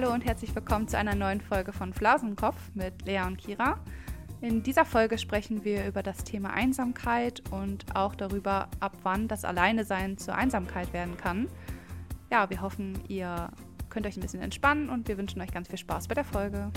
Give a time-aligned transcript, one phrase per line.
[0.00, 3.80] Hallo und herzlich willkommen zu einer neuen Folge von Flausenkopf mit Lea und Kira.
[4.40, 9.44] In dieser Folge sprechen wir über das Thema Einsamkeit und auch darüber, ab wann das
[9.44, 11.48] Alleinesein zur Einsamkeit werden kann.
[12.30, 13.50] Ja, wir hoffen, ihr
[13.90, 16.70] könnt euch ein bisschen entspannen und wir wünschen euch ganz viel Spaß bei der Folge.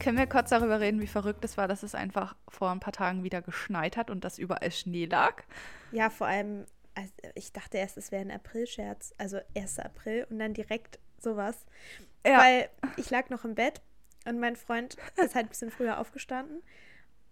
[0.00, 2.92] Können wir kurz darüber reden, wie verrückt es war, dass es einfach vor ein paar
[2.92, 5.42] Tagen wieder geschneit hat und dass überall Schnee lag?
[5.90, 6.64] Ja, vor allem,
[6.96, 9.78] also ich dachte erst, es wäre ein April-Scherz, also 1.
[9.80, 11.66] April und dann direkt sowas.
[12.26, 12.38] Ja.
[12.38, 13.82] Weil ich lag noch im Bett
[14.26, 16.62] und mein Freund ist halt ein bisschen früher aufgestanden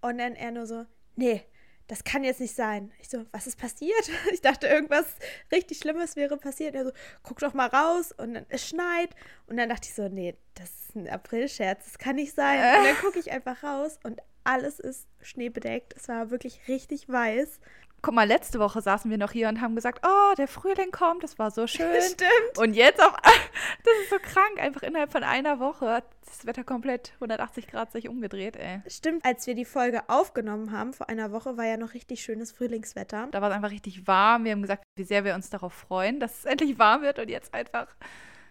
[0.02, 0.84] und dann er nur so,
[1.16, 1.42] nee,
[1.86, 2.92] das kann jetzt nicht sein.
[2.98, 4.10] Ich so, was ist passiert?
[4.32, 5.06] Ich dachte, irgendwas
[5.50, 6.74] richtig Schlimmes wäre passiert.
[6.74, 9.10] Er so, guck doch mal raus und dann, es schneit.
[9.46, 12.58] Und dann dachte ich so, nee, das ist ein Aprilscherz, das kann nicht sein.
[12.78, 15.94] Und dann gucke ich einfach raus und alles ist schneebedeckt.
[15.96, 17.60] Es war wirklich richtig weiß
[18.04, 21.24] guck mal, letzte Woche saßen wir noch hier und haben gesagt, oh, der Frühling kommt,
[21.24, 22.02] das war so schön.
[22.02, 22.58] Stimmt.
[22.58, 26.64] Und jetzt auch, das ist so krank, einfach innerhalb von einer Woche hat das Wetter
[26.64, 28.82] komplett 180 Grad sich umgedreht, ey.
[28.86, 32.52] Stimmt, als wir die Folge aufgenommen haben, vor einer Woche war ja noch richtig schönes
[32.52, 33.28] Frühlingswetter.
[33.30, 34.44] Da war es einfach richtig warm.
[34.44, 37.30] Wir haben gesagt, wie sehr wir uns darauf freuen, dass es endlich warm wird und
[37.30, 37.88] jetzt einfach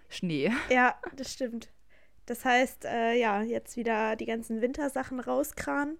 [0.10, 0.52] Schnee.
[0.70, 1.70] Ja, das stimmt.
[2.26, 6.00] Das heißt, äh, ja, jetzt wieder die ganzen Wintersachen rauskramen.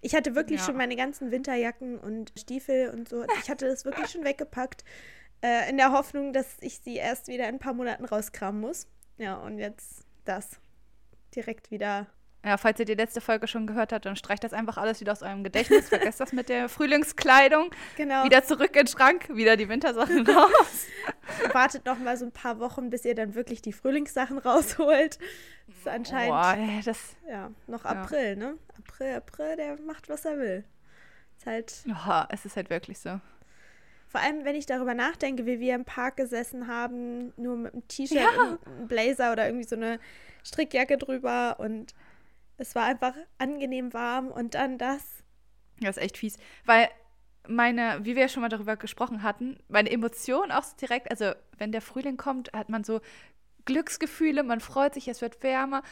[0.00, 0.66] Ich hatte wirklich ja.
[0.66, 3.24] schon meine ganzen Winterjacken und Stiefel und so.
[3.42, 4.84] Ich hatte das wirklich schon weggepackt,
[5.42, 8.86] äh, in der Hoffnung, dass ich sie erst wieder in ein paar Monaten rauskramen muss.
[9.18, 10.60] Ja, und jetzt das.
[11.34, 12.08] Direkt wieder
[12.44, 15.12] ja, falls ihr die letzte Folge schon gehört habt, dann streicht das einfach alles wieder
[15.12, 15.90] aus eurem Gedächtnis.
[15.90, 17.70] Vergesst das mit der Frühlingskleidung.
[17.96, 18.24] Genau.
[18.24, 20.86] Wieder zurück in den Schrank, wieder die Wintersachen raus.
[21.52, 25.18] Wartet noch mal so ein paar Wochen, bis ihr dann wirklich die Frühlingssachen rausholt.
[25.66, 28.36] Das ist anscheinend Boah, das, ja, noch April, ja.
[28.36, 28.54] ne?
[28.78, 30.64] April, April, der macht, was er will.
[31.36, 31.74] Ist halt.
[31.86, 33.20] Ja, es ist halt wirklich so.
[34.08, 37.86] Vor allem, wenn ich darüber nachdenke, wie wir im Park gesessen haben, nur mit einem
[37.86, 38.58] T-Shirt, ja.
[38.68, 40.00] einem Blazer oder irgendwie so eine
[40.42, 41.94] Strickjacke drüber und
[42.60, 45.02] es war einfach angenehm warm und dann das.
[45.80, 46.36] Das ist echt fies.
[46.64, 46.88] Weil
[47.48, 51.32] meine, wie wir ja schon mal darüber gesprochen hatten, meine Emotionen auch so direkt, also
[51.58, 53.00] wenn der Frühling kommt, hat man so
[53.64, 55.82] Glücksgefühle, man freut sich, es wird wärmer.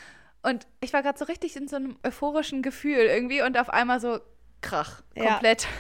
[0.43, 4.01] Und ich war gerade so richtig in so einem euphorischen Gefühl irgendwie und auf einmal
[4.01, 4.21] so
[4.61, 5.67] Krach, komplett.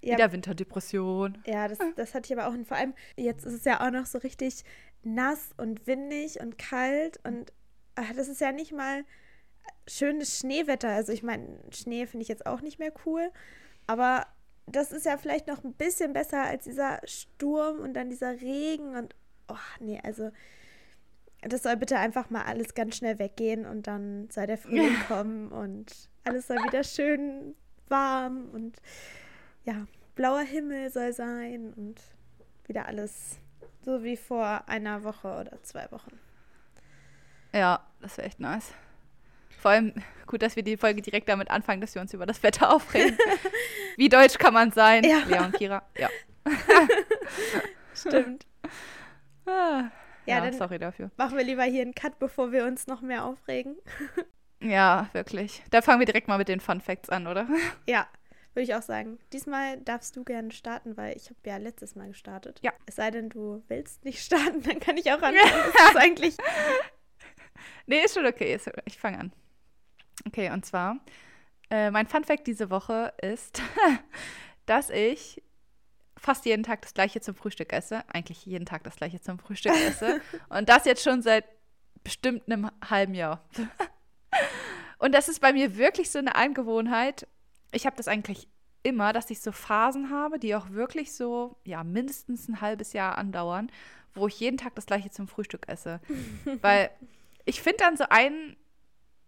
[0.00, 0.14] Ja.
[0.14, 1.38] Wieder Winterdepression.
[1.44, 2.54] Ja, das, das hatte ich aber auch.
[2.54, 4.62] Und vor allem, jetzt ist es ja auch noch so richtig
[5.02, 7.18] nass und windig und kalt.
[7.24, 7.52] Und
[7.96, 9.04] ach, das ist ja nicht mal
[9.88, 10.88] schönes Schneewetter.
[10.88, 13.30] Also ich meine, Schnee finde ich jetzt auch nicht mehr cool,
[13.86, 14.26] aber
[14.66, 18.96] das ist ja vielleicht noch ein bisschen besser als dieser Sturm und dann dieser Regen
[18.96, 19.14] und
[19.48, 20.30] oh nee, also
[21.42, 25.50] das soll bitte einfach mal alles ganz schnell weggehen und dann soll der Frühling kommen
[25.50, 27.54] und alles soll wieder schön
[27.88, 28.76] warm und
[29.64, 32.00] ja, blauer Himmel soll sein und
[32.66, 33.38] wieder alles
[33.84, 36.18] so wie vor einer Woche oder zwei Wochen.
[37.54, 38.72] Ja, das wäre echt nice.
[39.58, 39.92] Vor allem
[40.26, 43.16] gut, dass wir die Folge direkt damit anfangen, dass wir uns über das Wetter aufregen.
[43.96, 45.04] Wie deutsch kann man sein?
[45.04, 45.18] Ja.
[45.26, 45.82] Lea und Kira.
[45.96, 46.08] Ja.
[47.94, 48.46] Stimmt.
[49.46, 49.90] Ah.
[50.26, 51.10] Ja, ja sorry dafür.
[51.16, 53.76] Machen wir lieber hier einen Cut, bevor wir uns noch mehr aufregen.
[54.60, 55.62] ja, wirklich.
[55.70, 57.48] Da fangen wir direkt mal mit den Fun Facts an, oder?
[57.88, 58.06] Ja,
[58.54, 59.18] würde ich auch sagen.
[59.32, 62.60] Diesmal darfst du gerne starten, weil ich habe ja letztes Mal gestartet.
[62.62, 62.72] Ja.
[62.86, 65.38] Es sei denn, du willst nicht starten, dann kann ich auch anfangen.
[65.74, 66.36] das ist eigentlich.
[67.86, 68.58] Nee, ist schon okay.
[68.84, 69.32] Ich fange an.
[70.26, 70.98] Okay, und zwar,
[71.70, 73.62] äh, mein Funfact diese Woche ist,
[74.66, 75.42] dass ich
[76.16, 78.02] fast jeden Tag das gleiche zum Frühstück esse.
[78.12, 80.20] Eigentlich jeden Tag das gleiche zum Frühstück esse.
[80.48, 81.44] und das jetzt schon seit
[82.02, 83.44] bestimmt einem halben Jahr.
[84.98, 87.26] und das ist bei mir wirklich so eine Angewohnheit.
[87.72, 88.48] Ich habe das eigentlich
[88.82, 93.18] immer, dass ich so Phasen habe, die auch wirklich so, ja, mindestens ein halbes Jahr
[93.18, 93.70] andauern,
[94.14, 96.00] wo ich jeden Tag das gleiche zum Frühstück esse.
[96.62, 96.90] Weil
[97.44, 98.56] ich finde dann so ein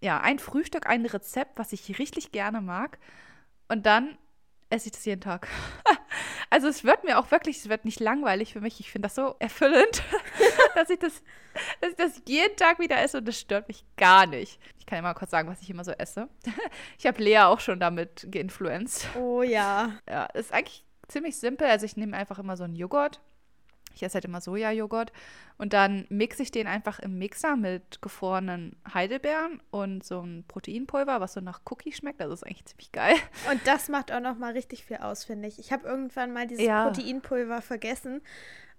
[0.00, 2.98] ja, ein Frühstück, ein Rezept, was ich richtig gerne mag.
[3.68, 4.18] Und dann
[4.70, 5.48] esse ich das jeden Tag.
[6.50, 8.80] also es wird mir auch wirklich, es wird nicht langweilig für mich.
[8.80, 10.02] Ich finde das so erfüllend,
[10.74, 11.22] dass, ich das,
[11.80, 14.60] dass ich das jeden Tag wieder esse und das stört mich gar nicht.
[14.78, 16.28] Ich kann ja mal kurz sagen, was ich immer so esse.
[16.98, 19.08] ich habe Lea auch schon damit geinfluenced.
[19.16, 19.98] Oh ja.
[20.08, 21.66] Ja, ist eigentlich ziemlich simpel.
[21.66, 23.20] Also ich nehme einfach immer so einen Joghurt
[24.00, 25.12] ich esse halt immer Sojajoghurt.
[25.58, 31.20] Und dann mixe ich den einfach im Mixer mit gefrorenen Heidelbeeren und so ein Proteinpulver,
[31.20, 32.20] was so nach Cookie schmeckt.
[32.20, 33.16] Das ist eigentlich ziemlich geil.
[33.50, 35.58] Und das macht auch noch mal richtig viel aus, finde ich.
[35.58, 36.86] Ich habe irgendwann mal dieses ja.
[36.86, 38.22] Proteinpulver vergessen.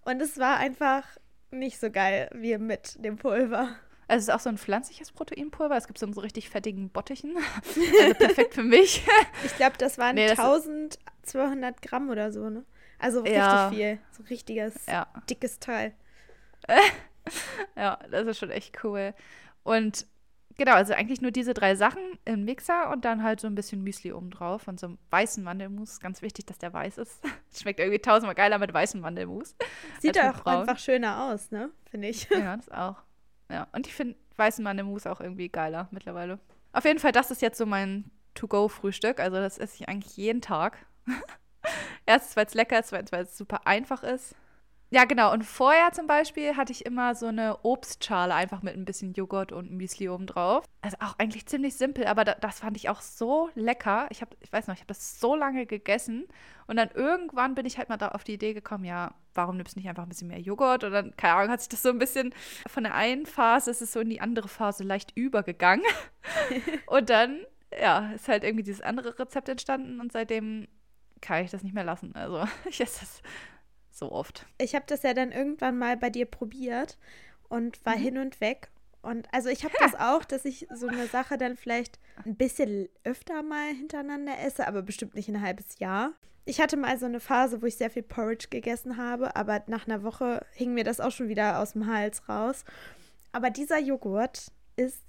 [0.04, 1.04] Und es war einfach
[1.52, 3.76] nicht so geil wie mit dem Pulver.
[4.08, 5.78] Also es ist auch so ein pflanzliches Proteinpulver.
[5.78, 7.38] Es gibt so, so richtig fettigen Bottichen.
[8.02, 9.06] Also perfekt für mich.
[9.46, 12.66] Ich glaube, das waren nee, das 1200 Gramm oder so, ne?
[13.02, 13.68] Also Ja.
[13.70, 14.00] richtig viel.
[14.12, 15.08] So richtiges, Ja.
[15.30, 15.94] dickes Teil.
[17.76, 19.14] Ja, das ist schon echt cool.
[19.64, 20.08] Und
[20.58, 23.84] genau, also eigentlich nur diese drei Sachen im Mixer und dann halt so ein bisschen
[23.84, 26.00] Müsli obendrauf und so einem weißen Mandelmus.
[26.00, 27.22] Ganz wichtig, dass der weiß ist.
[27.56, 29.56] Schmeckt irgendwie tausendmal geiler mit weißem Mandelmus.
[30.00, 31.70] Sieht auch einfach schöner aus, ne?
[31.90, 32.28] Finde ich.
[32.30, 32.98] Ja, das auch.
[33.52, 36.40] Ja, und ich finde weißen Mandelmus auch irgendwie geiler mittlerweile.
[36.74, 39.20] Auf jeden Fall, das ist jetzt so mein To-Go-Frühstück.
[39.20, 40.78] Also das esse ich eigentlich jeden Tag.
[42.06, 44.36] Erstens, weil es lecker ist, zweitens, weil es super einfach ist.
[44.94, 45.32] Ja, genau.
[45.32, 49.54] Und vorher zum Beispiel hatte ich immer so eine Obstschale einfach mit ein bisschen Joghurt
[49.54, 50.66] und Müsli obendrauf.
[50.82, 54.08] Also auch eigentlich ziemlich simpel, aber da, das fand ich auch so lecker.
[54.10, 56.28] Ich habe, ich weiß noch, ich habe das so lange gegessen
[56.68, 59.76] und dann irgendwann bin ich halt mal da auf die Idee gekommen, ja, warum nimmst
[59.76, 60.84] du nicht einfach ein bisschen mehr Joghurt?
[60.84, 62.34] Und dann, keine Ahnung, hat sich das so ein bisschen
[62.68, 65.86] von der einen Phase, ist es so in die andere Phase leicht übergegangen.
[66.88, 67.46] und dann,
[67.80, 70.68] ja, ist halt irgendwie dieses andere Rezept entstanden und seitdem
[71.22, 72.14] kann ich das nicht mehr lassen.
[72.16, 73.22] Also ich esse das
[73.92, 74.46] so oft.
[74.58, 76.98] Ich habe das ja dann irgendwann mal bei dir probiert
[77.50, 78.02] und war Mhm.
[78.02, 78.70] hin und weg.
[79.04, 82.88] Und also ich habe das auch, dass ich so eine Sache dann vielleicht ein bisschen
[83.04, 86.12] öfter mal hintereinander esse, aber bestimmt nicht ein halbes Jahr.
[86.46, 89.88] Ich hatte mal so eine Phase, wo ich sehr viel Porridge gegessen habe, aber nach
[89.88, 92.64] einer Woche hing mir das auch schon wieder aus dem Hals raus.
[93.32, 95.02] Aber dieser Joghurt ist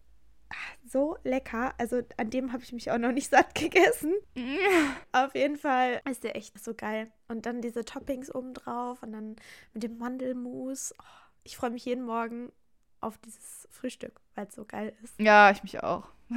[0.86, 1.74] so lecker.
[1.78, 4.14] Also an dem habe ich mich auch noch nicht satt gegessen.
[5.12, 7.10] Auf jeden Fall ist der echt so geil.
[7.28, 9.36] Und dann diese Toppings obendrauf und dann
[9.72, 10.94] mit dem Mandelmus.
[11.00, 11.04] Oh,
[11.44, 12.52] ich freue mich jeden Morgen
[13.00, 15.18] auf dieses Frühstück, weil es so geil ist.
[15.18, 16.06] Ja, ich mich auch.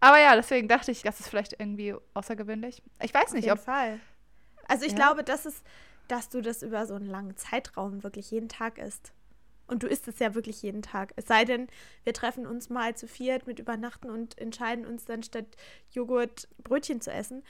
[0.00, 2.82] Aber ja, deswegen dachte ich, das ist vielleicht irgendwie außergewöhnlich.
[3.02, 3.64] Ich weiß Auf nicht, jeden ob.
[3.64, 4.00] Fall.
[4.66, 4.96] Also ich Ja.
[4.98, 5.62] glaube, das ist,
[6.08, 9.12] dass du das über so einen langen Zeitraum wirklich jeden Tag isst.
[9.70, 11.12] Und du isst es ja wirklich jeden Tag.
[11.16, 11.68] Es sei denn,
[12.04, 15.46] wir treffen uns mal zu viert mit Übernachten und entscheiden uns dann statt
[15.92, 17.44] Joghurt Brötchen zu essen.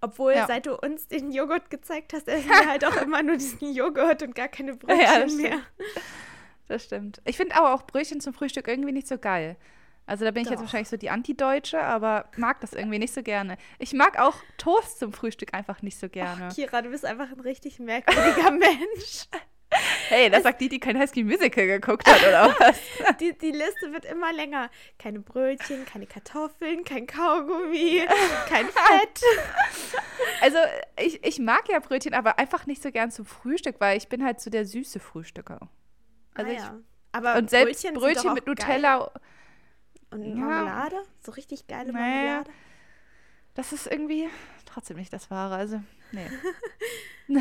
[0.00, 0.46] Obwohl, Ja.
[0.46, 4.22] seit du uns den Joghurt gezeigt hast, essen wir halt auch immer nur diesen Joghurt
[4.22, 5.60] und gar keine Brötchen Ja, das mehr.
[6.68, 7.20] Das stimmt.
[7.24, 9.56] Ich finde aber auch Brötchen zum Frühstück irgendwie nicht so geil.
[10.06, 10.64] Also da bin ich jetzt Doch.
[10.64, 13.58] wahrscheinlich so die Antideutsche, aber mag das irgendwie nicht so gerne.
[13.78, 16.48] Ich mag auch Toast zum Frühstück einfach nicht so gerne.
[16.50, 19.26] Ach, Kira, du bist einfach ein richtig merkwürdiger Mensch.
[20.08, 22.78] Hey, das sagt die, die kein High Musical geguckt hat, oder was?
[23.20, 24.70] Die, die Liste wird immer länger.
[24.98, 28.02] Keine Brötchen, keine Kartoffeln, kein Kaugummi,
[28.48, 29.22] kein Fett.
[30.40, 30.58] Also
[31.00, 34.24] ich, ich mag ja Brötchen, aber einfach nicht so gern zum Frühstück, weil ich bin
[34.24, 35.68] halt so der süße Frühstücker.
[36.34, 36.78] Also ah, ich, ja.
[37.12, 38.54] Aber und selbst Brötchen, auch mit geil.
[38.54, 39.10] Nutella,
[40.10, 40.34] Und Ja.
[40.36, 41.02] Marmelade?
[41.24, 41.92] So richtig geile.
[41.92, 42.50] Marmelade?
[43.54, 44.28] das ist irgendwie
[44.66, 45.56] trotzdem nicht das Wahre.
[45.56, 45.82] Also,
[46.12, 46.26] nee.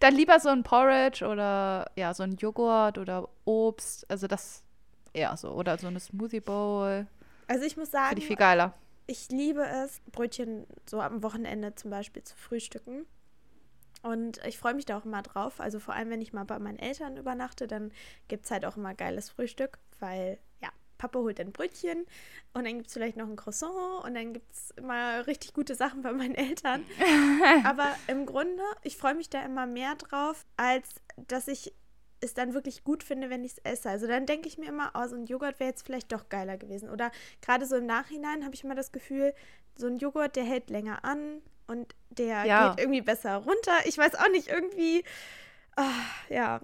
[0.00, 4.10] Dann lieber so ein Porridge oder ja, so ein Joghurt oder Obst.
[4.10, 4.62] Also das
[5.12, 5.50] eher so.
[5.52, 7.06] Oder so eine Smoothie Bowl.
[7.48, 8.74] Also ich muss Finde sagen, ich viel geiler.
[9.06, 13.06] ich liebe es, Brötchen so am Wochenende zum Beispiel zu frühstücken.
[14.02, 15.60] Und ich freue mich da auch immer drauf.
[15.60, 17.92] Also vor allem, wenn ich mal bei meinen Eltern übernachte, dann
[18.28, 20.68] gibt es halt auch immer geiles Frühstück, weil ja,
[20.98, 22.06] Papa holt ein Brötchen
[22.54, 25.74] und dann gibt es vielleicht noch ein Croissant und dann gibt es immer richtig gute
[25.74, 26.84] Sachen bei meinen Eltern.
[27.64, 31.72] Aber im Grunde, ich freue mich da immer mehr drauf, als dass ich
[32.20, 33.90] es dann wirklich gut finde, wenn ich es esse.
[33.90, 36.56] Also dann denke ich mir immer, oh, so ein Joghurt wäre jetzt vielleicht doch geiler
[36.56, 36.88] gewesen.
[36.88, 37.10] Oder
[37.42, 39.34] gerade so im Nachhinein habe ich immer das Gefühl,
[39.76, 42.70] so ein Joghurt, der hält länger an und der Ja.
[42.70, 43.72] geht irgendwie besser runter.
[43.84, 45.04] Ich weiß auch nicht, irgendwie,
[45.76, 45.92] ah,
[46.30, 46.60] ja,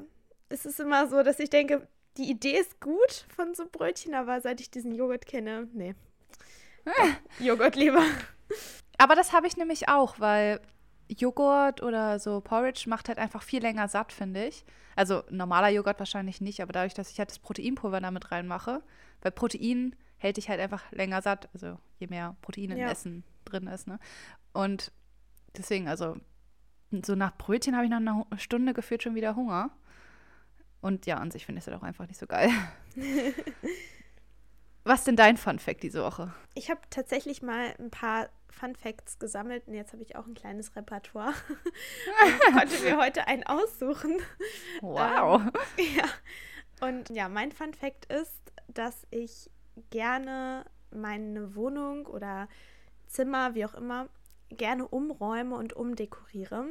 [0.49, 4.41] es ist immer so, dass ich denke, die Idee ist gut von so Brötchen, aber
[4.41, 5.95] seit ich diesen Joghurt kenne, nee.
[7.39, 8.03] Joghurt lieber.
[8.99, 10.61] Aber das habe ich nämlich auch, weil
[11.09, 14.65] Joghurt oder so Porridge macht halt einfach viel länger satt, finde ich.
[14.97, 18.83] Also normaler Joghurt wahrscheinlich nicht, aber dadurch, dass ich halt das Proteinpulver damit reinmache,
[19.21, 22.91] weil Protein hält dich halt einfach länger satt, also je mehr Protein im Ja.
[22.91, 23.99] Essen drin ist, ne?
[24.53, 24.93] Und
[25.57, 26.17] deswegen, also
[27.05, 29.71] so nach Brötchen habe ich nach einer Stunde gefühlt schon wieder Hunger.
[30.83, 32.51] Und ja, an sich finde ich es halt auch einfach nicht so geil.
[34.85, 36.35] Was ist denn dein Fun Fact diese Woche?
[36.55, 40.35] Ich habe tatsächlich mal ein paar Fun Facts gesammelt und jetzt habe ich auch ein
[40.35, 41.33] kleines Repertoire
[42.25, 44.17] und konnte mir heute einen aussuchen.
[44.81, 45.41] Wow.
[45.79, 46.05] Ja.
[46.81, 49.49] Und ja, mein Fun Fact ist, dass ich
[49.91, 52.49] gerne meine Wohnung oder
[53.07, 54.09] Zimmer, wie auch immer,
[54.51, 56.67] gerne umräume und umdekoriere.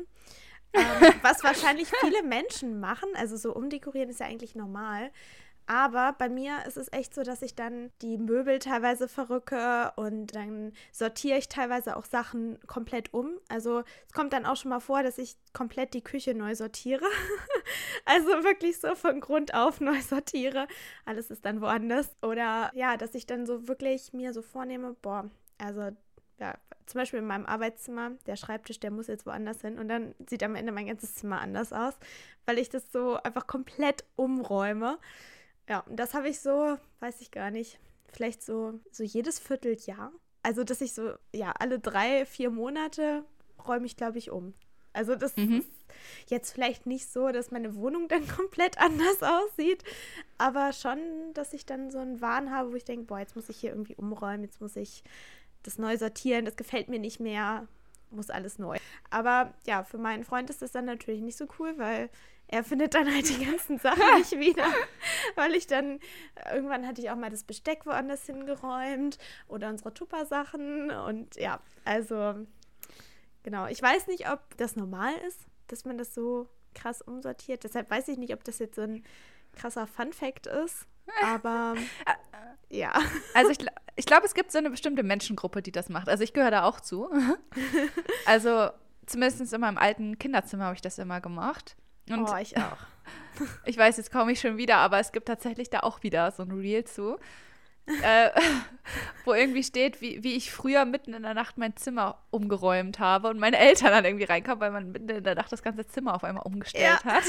[0.73, 0.83] Ähm,
[1.21, 3.09] was wahrscheinlich viele Menschen machen.
[3.15, 5.11] Also so umdekorieren ist ja eigentlich normal.
[5.67, 10.35] Aber bei mir ist es echt so, dass ich dann die Möbel teilweise verrücke und
[10.35, 13.37] dann sortiere ich teilweise auch Sachen komplett um.
[13.47, 17.05] Also es kommt dann auch schon mal vor, dass ich komplett die Küche neu sortiere.
[18.05, 20.67] also wirklich so von Grund auf neu sortiere.
[21.05, 22.09] Alles ist dann woanders.
[22.21, 25.91] Oder ja, dass ich dann so wirklich mir so vornehme, boah, also
[26.41, 26.55] ja,
[26.87, 30.43] zum Beispiel in meinem Arbeitszimmer, der Schreibtisch, der muss jetzt woanders hin und dann sieht
[30.43, 31.93] am Ende mein ganzes Zimmer anders aus,
[32.45, 34.97] weil ich das so einfach komplett umräume.
[35.69, 37.79] Ja, und das habe ich so, weiß ich gar nicht,
[38.11, 40.11] vielleicht so, so jedes Vierteljahr.
[40.43, 43.23] Also, dass ich so, ja, alle drei, vier Monate
[43.67, 44.55] räume ich, glaube ich, um.
[44.91, 45.59] Also, das mhm.
[45.59, 45.69] ist
[46.27, 49.83] jetzt vielleicht nicht so, dass meine Wohnung dann komplett anders aussieht,
[50.39, 50.99] aber schon,
[51.35, 53.69] dass ich dann so einen Wahn habe, wo ich denke, boah, jetzt muss ich hier
[53.69, 55.03] irgendwie umräumen, jetzt muss ich
[55.63, 57.67] das neu sortieren, das gefällt mir nicht mehr,
[58.09, 58.77] muss alles neu.
[59.09, 62.09] Aber ja, für meinen Freund ist das dann natürlich nicht so cool, weil
[62.51, 64.65] er findet dann halt die ganzen Sachen nicht wieder,
[65.35, 65.99] weil ich dann,
[66.53, 72.45] irgendwann hatte ich auch mal das Besteck woanders hingeräumt oder unsere Tupper-Sachen und ja, also
[73.43, 73.67] genau.
[73.67, 77.63] Ich weiß nicht, ob das normal ist, dass man das so krass umsortiert.
[77.63, 79.03] Deshalb weiß ich nicht, ob das jetzt so ein
[79.53, 80.87] krasser Fun-Fact ist,
[81.23, 81.75] aber
[82.71, 82.93] ja.
[83.33, 83.59] Also ich,
[83.95, 86.09] ich glaube, es gibt so eine bestimmte Menschengruppe, die das macht.
[86.09, 87.09] Also ich gehöre da auch zu.
[88.25, 88.69] Also
[89.05, 91.75] zumindest in meinem alten Kinderzimmer habe ich das immer gemacht.
[92.09, 92.77] Und oh, ich auch.
[93.65, 96.43] ich weiß, jetzt komme ich schon wieder, aber es gibt tatsächlich da auch wieder so
[96.43, 97.17] ein Reel zu.
[98.03, 98.29] äh,
[99.25, 103.29] wo irgendwie steht, wie, wie ich früher mitten in der Nacht mein Zimmer umgeräumt habe
[103.29, 106.13] und meine Eltern dann irgendwie reinkamen, weil man mitten in der Nacht das ganze Zimmer
[106.13, 107.11] auf einmal umgestellt ja.
[107.11, 107.23] hat.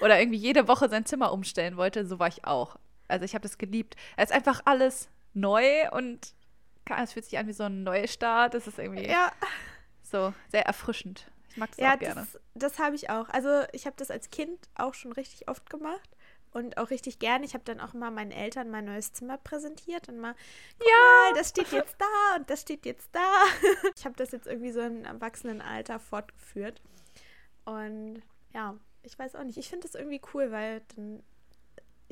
[0.00, 2.06] Oder irgendwie jede Woche sein Zimmer umstellen wollte.
[2.06, 2.76] So war ich auch.
[3.12, 3.96] Also ich habe das geliebt.
[4.16, 6.34] Es ist einfach alles neu und
[6.98, 8.54] es fühlt sich an wie so ein Neustart.
[8.54, 9.32] Das ist irgendwie ja.
[10.02, 11.30] so sehr erfrischend.
[11.50, 12.14] Ich mag es ja, auch gerne.
[12.14, 13.28] Das, das habe ich auch.
[13.28, 16.10] Also ich habe das als Kind auch schon richtig oft gemacht
[16.52, 17.44] und auch richtig gerne.
[17.44, 20.34] Ich habe dann auch immer meinen Eltern mein neues Zimmer präsentiert und mal,
[20.80, 23.30] ja, mal, das steht jetzt da und das steht jetzt da.
[23.96, 26.80] ich habe das jetzt irgendwie so im Erwachsenenalter fortgeführt.
[27.64, 28.22] Und
[28.54, 29.58] ja, ich weiß auch nicht.
[29.58, 31.22] Ich finde das irgendwie cool, weil dann,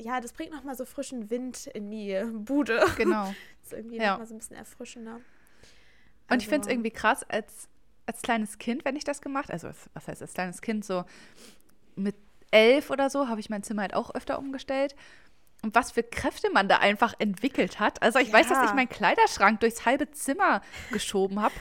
[0.01, 2.83] ja, das bringt nochmal so frischen Wind in die Bude.
[2.97, 3.25] Genau.
[3.61, 4.11] das ist irgendwie ja.
[4.11, 5.13] nochmal so ein bisschen erfrischender.
[5.13, 7.69] Also, und ich finde es also irgendwie krass, als
[8.05, 11.05] als kleines Kind, wenn ich das gemacht, also was heißt als kleines Kind, so
[11.95, 12.15] mit
[12.51, 14.95] elf oder so, habe ich mein Zimmer halt auch öfter umgestellt.
[15.63, 18.01] Und was für Kräfte man da einfach entwickelt hat.
[18.01, 18.33] Also ich ja.
[18.33, 21.53] weiß, dass ich meinen Kleiderschrank durchs halbe Zimmer geschoben habe.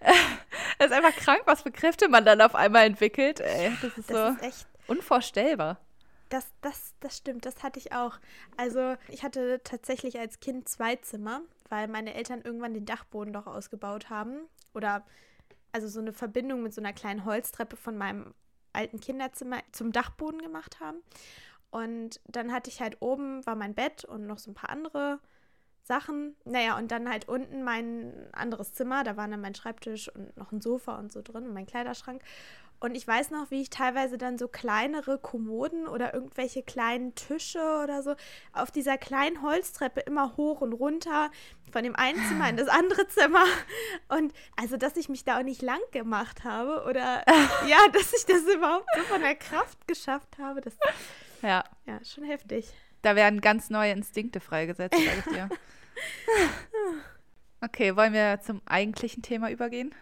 [0.78, 3.40] das ist einfach krank, was für Kräfte man dann auf einmal entwickelt.
[3.40, 5.78] Ey, das ist das so ist unvorstellbar.
[6.30, 8.18] Das, das, das stimmt, das hatte ich auch.
[8.56, 13.46] Also ich hatte tatsächlich als Kind zwei Zimmer, weil meine Eltern irgendwann den Dachboden doch
[13.46, 14.38] ausgebaut haben.
[14.72, 15.04] Oder
[15.72, 18.32] also so eine Verbindung mit so einer kleinen Holztreppe von meinem
[18.72, 20.98] alten Kinderzimmer zum Dachboden gemacht haben.
[21.70, 25.20] Und dann hatte ich halt oben war mein Bett und noch so ein paar andere
[25.82, 26.36] Sachen.
[26.44, 29.02] Naja, und dann halt unten mein anderes Zimmer.
[29.02, 32.22] Da waren dann mein Schreibtisch und noch ein Sofa und so drin und mein Kleiderschrank.
[32.80, 37.60] Und ich weiß noch, wie ich teilweise dann so kleinere Kommoden oder irgendwelche kleinen Tische
[37.82, 38.14] oder so
[38.54, 41.30] auf dieser kleinen Holztreppe immer hoch und runter
[41.70, 43.44] von dem einen Zimmer in das andere Zimmer.
[44.08, 47.22] Und also, dass ich mich da auch nicht lang gemacht habe oder
[47.68, 50.74] ja, dass ich das überhaupt so von der Kraft geschafft habe, das
[51.42, 52.72] ja, ja schon heftig.
[53.02, 55.48] Da werden ganz neue Instinkte freigesetzt, sage ich dir.
[57.62, 59.94] Okay, wollen wir zum eigentlichen Thema übergehen?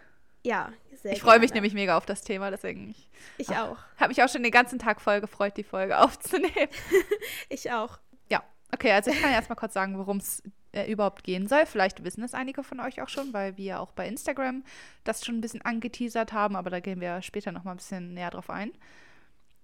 [0.44, 2.90] Ja, sehr Ich freue mich nämlich mega auf das Thema, deswegen.
[2.90, 3.78] Ich, ich auch.
[3.96, 6.68] Habe mich auch schon den ganzen Tag voll gefreut, die Folge aufzunehmen.
[7.48, 7.98] ich auch.
[8.28, 8.42] Ja,
[8.72, 10.42] okay, also ich kann erstmal kurz sagen, worum es
[10.72, 11.66] äh, überhaupt gehen soll.
[11.66, 14.64] Vielleicht wissen es einige von euch auch schon, weil wir auch bei Instagram
[15.04, 18.30] das schon ein bisschen angeteasert haben, aber da gehen wir später nochmal ein bisschen näher
[18.30, 18.72] drauf ein.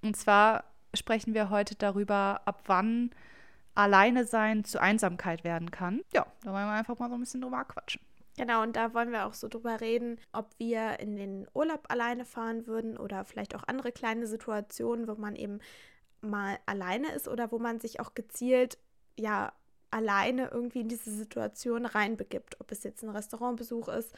[0.02, 3.11] Und zwar sprechen wir heute darüber, ab wann
[3.75, 6.02] alleine sein zu Einsamkeit werden kann.
[6.12, 8.00] Ja, da wollen wir einfach mal so ein bisschen drüber quatschen.
[8.36, 12.24] Genau, und da wollen wir auch so drüber reden, ob wir in den Urlaub alleine
[12.24, 15.60] fahren würden oder vielleicht auch andere kleine Situationen, wo man eben
[16.20, 18.78] mal alleine ist oder wo man sich auch gezielt,
[19.16, 19.52] ja,
[19.90, 22.60] alleine irgendwie in diese Situation reinbegibt.
[22.60, 24.12] Ob es jetzt ein Restaurantbesuch ist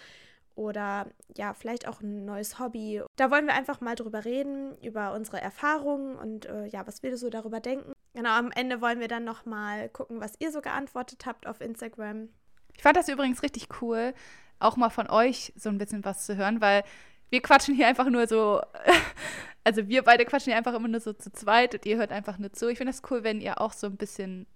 [0.55, 1.07] oder
[1.37, 3.03] ja, vielleicht auch ein neues Hobby.
[3.17, 7.19] Da wollen wir einfach mal drüber reden, über unsere Erfahrungen und äh, ja, was wir
[7.19, 7.93] so darüber denken.
[8.15, 12.31] Genau, am Ende wollen wir dann nochmal gucken, was ihr so geantwortet habt auf Instagram.
[12.77, 14.15] Ich fand das übrigens richtig cool,
[14.59, 16.85] auch mal von euch so ein bisschen was zu hören, weil
[17.31, 18.61] wir quatschen hier einfach nur so,
[19.65, 22.39] also wir beide quatschen hier einfach immer nur so zu zweit und ihr hört einfach
[22.39, 22.69] nur zu.
[22.69, 24.47] Ich finde das cool, wenn ihr auch so ein bisschen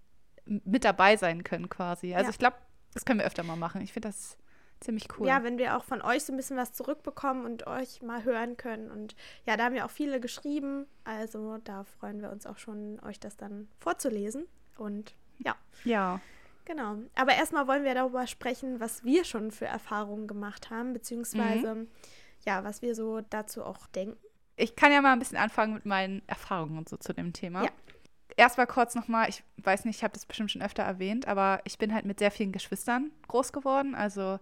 [0.44, 2.14] mit dabei sein könnt quasi.
[2.14, 2.30] Also ja.
[2.30, 2.56] ich glaube,
[2.94, 3.80] das können wir öfter mal machen.
[3.82, 4.36] Ich finde das
[4.80, 5.26] ziemlich cool.
[5.26, 8.56] Ja, wenn wir auch von euch so ein bisschen was zurückbekommen und euch mal hören
[8.56, 8.90] können.
[8.90, 9.14] Und
[9.46, 10.86] ja, da haben ja auch viele geschrieben.
[11.04, 14.46] Also da freuen wir uns auch schon, euch das dann vorzulesen.
[14.76, 15.54] Und ja.
[15.84, 16.20] Ja.
[16.70, 16.98] Genau.
[17.16, 21.88] Aber erstmal wollen wir darüber sprechen, was wir schon für Erfahrungen gemacht haben, beziehungsweise mhm.
[22.46, 24.16] ja, was wir so dazu auch denken.
[24.54, 27.64] Ich kann ja mal ein bisschen anfangen mit meinen Erfahrungen und so zu dem Thema.
[27.64, 27.70] Ja.
[28.36, 31.76] Erstmal kurz nochmal, ich weiß nicht, ich habe das bestimmt schon öfter erwähnt, aber ich
[31.76, 33.96] bin halt mit sehr vielen Geschwistern groß geworden.
[33.96, 34.38] Also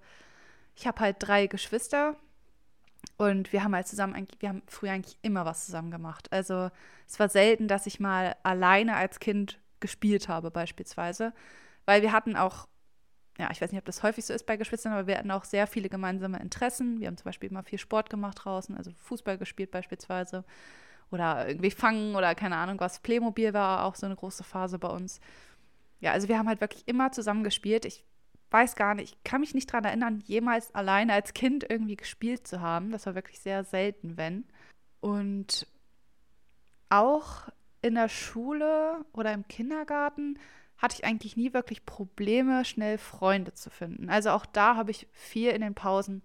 [0.76, 2.14] ich habe halt drei Geschwister
[3.16, 6.30] und wir haben halt zusammen, wir haben früher eigentlich immer was zusammen gemacht.
[6.30, 6.68] Also
[7.06, 11.32] es war selten, dass ich mal alleine als Kind gespielt habe beispielsweise,
[11.88, 12.68] weil wir hatten auch,
[13.38, 15.44] ja, ich weiß nicht, ob das häufig so ist bei Geschwistern, aber wir hatten auch
[15.44, 17.00] sehr viele gemeinsame Interessen.
[17.00, 20.44] Wir haben zum Beispiel immer viel Sport gemacht draußen, also Fußball gespielt beispielsweise
[21.10, 23.00] oder irgendwie Fangen oder keine Ahnung was.
[23.00, 25.18] Playmobil war auch so eine große Phase bei uns.
[26.00, 27.86] Ja, also wir haben halt wirklich immer zusammen gespielt.
[27.86, 28.04] Ich
[28.50, 32.46] weiß gar nicht, ich kann mich nicht daran erinnern, jemals alleine als Kind irgendwie gespielt
[32.46, 32.90] zu haben.
[32.90, 34.44] Das war wirklich sehr selten, wenn.
[35.00, 35.66] Und
[36.90, 37.48] auch
[37.80, 40.38] in der Schule oder im Kindergarten
[40.78, 44.08] hatte ich eigentlich nie wirklich Probleme, schnell Freunde zu finden.
[44.08, 46.22] Also auch da habe ich viel in den Pausen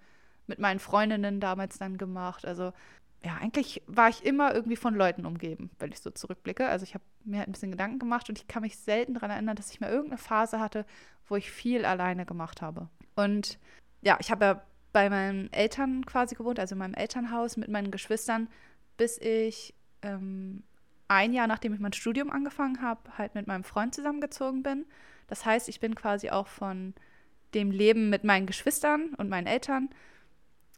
[0.47, 2.45] mit meinen Freundinnen damals dann gemacht.
[2.45, 2.71] Also
[3.25, 6.67] ja, eigentlich war ich immer irgendwie von Leuten umgeben, wenn ich so zurückblicke.
[6.67, 9.31] Also ich habe mir halt ein bisschen Gedanken gemacht und ich kann mich selten daran
[9.31, 10.85] erinnern, dass ich mal irgendeine Phase hatte,
[11.27, 12.89] wo ich viel alleine gemacht habe.
[13.15, 13.57] Und
[14.01, 17.91] ja, ich habe ja bei meinen Eltern quasi gewohnt, also in meinem Elternhaus mit meinen
[17.91, 18.49] Geschwistern,
[18.97, 20.63] bis ich ähm,
[21.07, 24.85] ein Jahr nachdem ich mein Studium angefangen habe, halt mit meinem Freund zusammengezogen bin.
[25.27, 26.93] Das heißt, ich bin quasi auch von
[27.53, 29.89] dem Leben mit meinen Geschwistern und meinen Eltern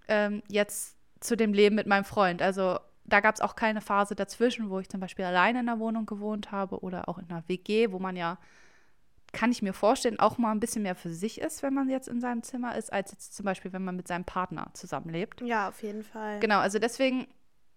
[0.08, 2.41] ähm, jetzt zu dem Leben mit meinem Freund.
[2.41, 5.79] Also da gab es auch keine Phase dazwischen, wo ich zum Beispiel alleine in der
[5.79, 8.38] Wohnung gewohnt habe oder auch in einer WG, wo man ja,
[9.32, 12.08] kann ich mir vorstellen, auch mal ein bisschen mehr für sich ist, wenn man jetzt
[12.08, 15.41] in seinem Zimmer ist, als jetzt zum Beispiel, wenn man mit seinem Partner zusammenlebt.
[15.41, 16.39] Ja, auf jeden Fall.
[16.39, 17.27] Genau, also deswegen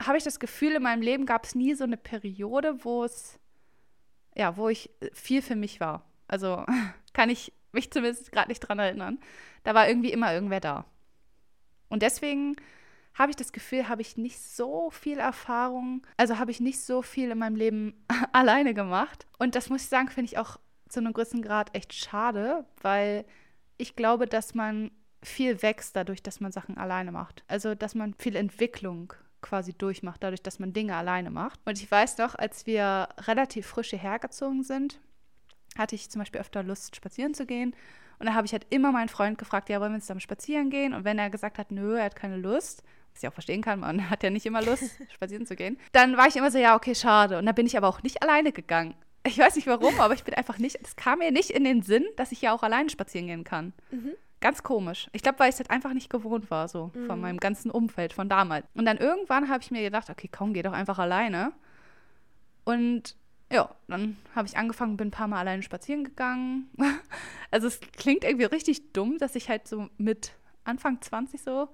[0.02, 3.38] habe ich das Gefühl, in meinem Leben gab es nie so eine Periode, wo es,
[4.36, 6.04] ja, wo ich viel für mich war.
[6.28, 6.64] Also
[7.12, 9.18] kann ich mich zumindest gerade nicht dran erinnern.
[9.64, 10.84] Da war irgendwie immer irgendwer da.
[11.88, 12.56] Und deswegen
[13.14, 17.02] habe ich das Gefühl, habe ich nicht so viel Erfahrung, also habe ich nicht so
[17.02, 19.26] viel in meinem Leben alleine gemacht.
[19.38, 23.24] Und das muss ich sagen, finde ich auch zu einem gewissen Grad echt schade, weil
[23.76, 24.90] ich glaube, dass man
[25.22, 27.44] viel wächst dadurch, dass man Sachen alleine macht.
[27.48, 31.60] Also, dass man viel Entwicklung quasi durchmacht, dadurch, dass man Dinge alleine macht.
[31.64, 35.00] Und ich weiß noch, als wir relativ frisch hierher gezogen sind,
[35.76, 37.74] hatte ich zum Beispiel öfter Lust, spazieren zu gehen.
[38.18, 40.70] Und da habe ich halt immer meinen Freund gefragt, ja, wollen wir uns dann spazieren
[40.70, 40.92] gehen?
[40.92, 43.80] Und wenn er gesagt hat, nö, er hat keine Lust, was ich auch verstehen kann,
[43.80, 46.74] man hat ja nicht immer Lust, spazieren zu gehen, dann war ich immer so, ja,
[46.74, 47.38] okay, schade.
[47.38, 48.94] Und dann bin ich aber auch nicht alleine gegangen.
[49.26, 51.82] Ich weiß nicht warum, aber ich bin einfach nicht, es kam mir nicht in den
[51.82, 53.72] Sinn, dass ich ja auch alleine spazieren gehen kann.
[53.90, 54.14] Mhm.
[54.40, 55.08] Ganz komisch.
[55.12, 57.06] Ich glaube, weil ich es halt einfach nicht gewohnt war, so mhm.
[57.06, 58.66] von meinem ganzen Umfeld von damals.
[58.74, 61.52] Und dann irgendwann habe ich mir gedacht, okay, komm, geh doch einfach alleine.
[62.64, 63.16] Und
[63.50, 66.70] ja, dann habe ich angefangen, bin ein paar Mal alleine spazieren gegangen.
[67.50, 70.32] also es klingt irgendwie richtig dumm, dass ich halt so mit
[70.64, 71.68] Anfang 20 so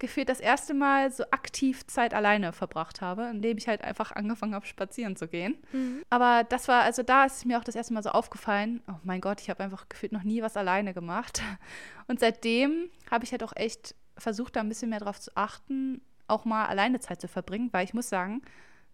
[0.00, 4.54] gefühlt das erste Mal so aktiv Zeit alleine verbracht habe, indem ich halt einfach angefangen
[4.54, 5.56] habe, spazieren zu gehen.
[5.72, 6.02] Mhm.
[6.10, 9.20] Aber das war, also da ist mir auch das erste Mal so aufgefallen, oh mein
[9.20, 11.42] Gott, ich habe einfach gefühlt noch nie was alleine gemacht.
[12.08, 16.00] Und seitdem habe ich halt auch echt versucht, da ein bisschen mehr drauf zu achten,
[16.26, 18.42] auch mal alleine Zeit zu verbringen, weil ich muss sagen,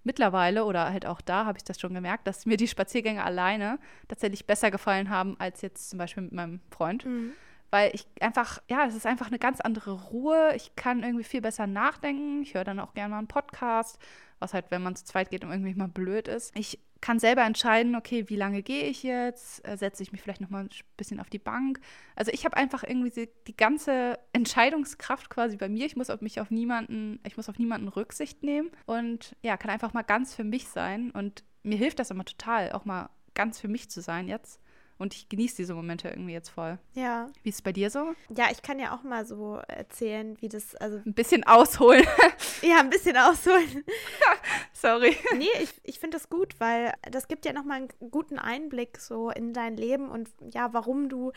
[0.04, 3.78] mittlerweile oder halt auch da habe ich das schon gemerkt, dass mir die Spaziergänge alleine
[4.08, 7.04] tatsächlich besser gefallen haben als jetzt zum Beispiel mit meinem Freund.
[7.04, 7.32] Mhm
[7.70, 10.52] weil ich einfach, ja, es ist einfach eine ganz andere Ruhe.
[10.56, 12.42] Ich kann irgendwie viel besser nachdenken.
[12.42, 13.98] Ich höre dann auch gerne mal einen Podcast,
[14.38, 16.56] was halt, wenn man zu zweit geht, irgendwie mal blöd ist.
[16.56, 19.66] Ich kann selber entscheiden, okay, wie lange gehe ich jetzt?
[19.66, 21.80] Äh, setze ich mich vielleicht noch mal ein bisschen auf die Bank?
[22.14, 25.86] Also ich habe einfach irgendwie die, die ganze Entscheidungskraft quasi bei mir.
[25.86, 29.70] Ich muss auf mich auf niemanden, ich muss auf niemanden Rücksicht nehmen und ja, kann
[29.70, 31.10] einfach mal ganz für mich sein.
[31.10, 34.60] Und mir hilft das immer total, auch mal ganz für mich zu sein jetzt.
[34.98, 36.78] Und ich genieße diese Momente irgendwie jetzt voll.
[36.94, 37.28] Ja.
[37.42, 38.14] Wie ist es bei dir so?
[38.34, 40.98] Ja, ich kann ja auch mal so erzählen, wie das, also.
[41.04, 42.04] Ein bisschen ausholen.
[42.62, 43.84] ja, ein bisschen ausholen.
[44.72, 45.16] Sorry.
[45.36, 49.30] Nee, ich, ich finde das gut, weil das gibt ja nochmal einen guten Einblick so
[49.30, 51.32] in dein Leben und ja, warum du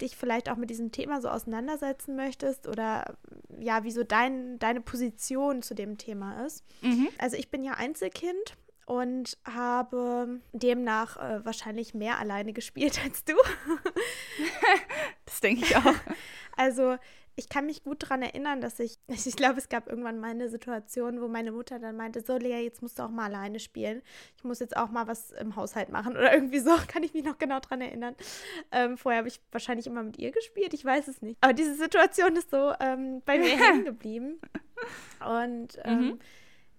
[0.00, 3.16] dich vielleicht auch mit diesem Thema so auseinandersetzen möchtest oder
[3.58, 6.64] ja, wieso dein, deine Position zu dem Thema ist.
[6.82, 7.08] Mhm.
[7.18, 13.34] Also ich bin ja Einzelkind und habe demnach äh, wahrscheinlich mehr alleine gespielt als du.
[15.24, 15.94] das denke ich auch.
[16.56, 16.98] Also
[17.36, 20.50] ich kann mich gut daran erinnern, dass ich, ich glaube, es gab irgendwann mal eine
[20.50, 24.02] Situation, wo meine Mutter dann meinte, so Lea, jetzt musst du auch mal alleine spielen.
[24.36, 27.24] Ich muss jetzt auch mal was im Haushalt machen oder irgendwie so, kann ich mich
[27.24, 28.14] noch genau daran erinnern.
[28.72, 31.38] Ähm, vorher habe ich wahrscheinlich immer mit ihr gespielt, ich weiß es nicht.
[31.40, 34.38] Aber diese Situation ist so ähm, bei mir hängen geblieben.
[35.20, 36.20] Und ähm, mhm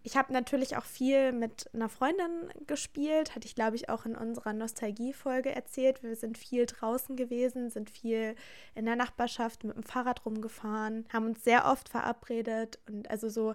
[0.03, 4.15] ich habe natürlich auch viel mit einer Freundin gespielt, hatte ich glaube ich auch in
[4.15, 6.01] unserer Nostalgie-Folge erzählt.
[6.01, 8.35] Wir sind viel draußen gewesen, sind viel
[8.73, 13.53] in der Nachbarschaft mit dem Fahrrad rumgefahren, haben uns sehr oft verabredet und also so,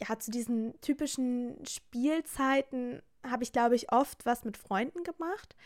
[0.00, 5.56] ja, zu diesen typischen Spielzeiten habe ich glaube ich oft was mit Freunden gemacht.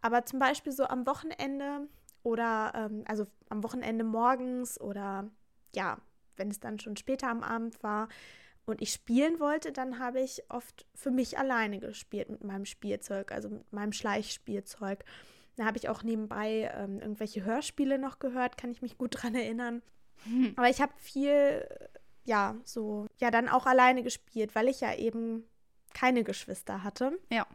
[0.00, 1.88] Aber zum Beispiel so am Wochenende
[2.22, 5.28] oder ähm, also am Wochenende morgens oder
[5.74, 5.98] ja,
[6.36, 8.08] wenn es dann schon später am Abend war
[8.68, 13.32] und ich spielen wollte, dann habe ich oft für mich alleine gespielt mit meinem Spielzeug,
[13.32, 15.04] also mit meinem Schleichspielzeug.
[15.56, 19.34] Da habe ich auch nebenbei ähm, irgendwelche Hörspiele noch gehört, kann ich mich gut dran
[19.34, 19.82] erinnern.
[20.24, 20.52] Hm.
[20.56, 21.66] Aber ich habe viel,
[22.24, 25.44] ja, so, ja, dann auch alleine gespielt, weil ich ja eben
[25.94, 27.18] keine Geschwister hatte.
[27.32, 27.46] Ja.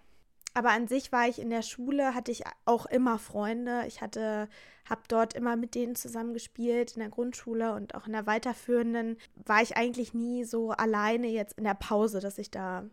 [0.53, 3.85] Aber an sich war ich in der Schule, hatte ich auch immer Freunde.
[3.87, 4.47] Ich hatte,
[4.85, 9.17] habe dort immer mit denen zusammen gespielt in der Grundschule und auch in der weiterführenden
[9.45, 12.85] war ich eigentlich nie so alleine jetzt in der Pause, dass ich da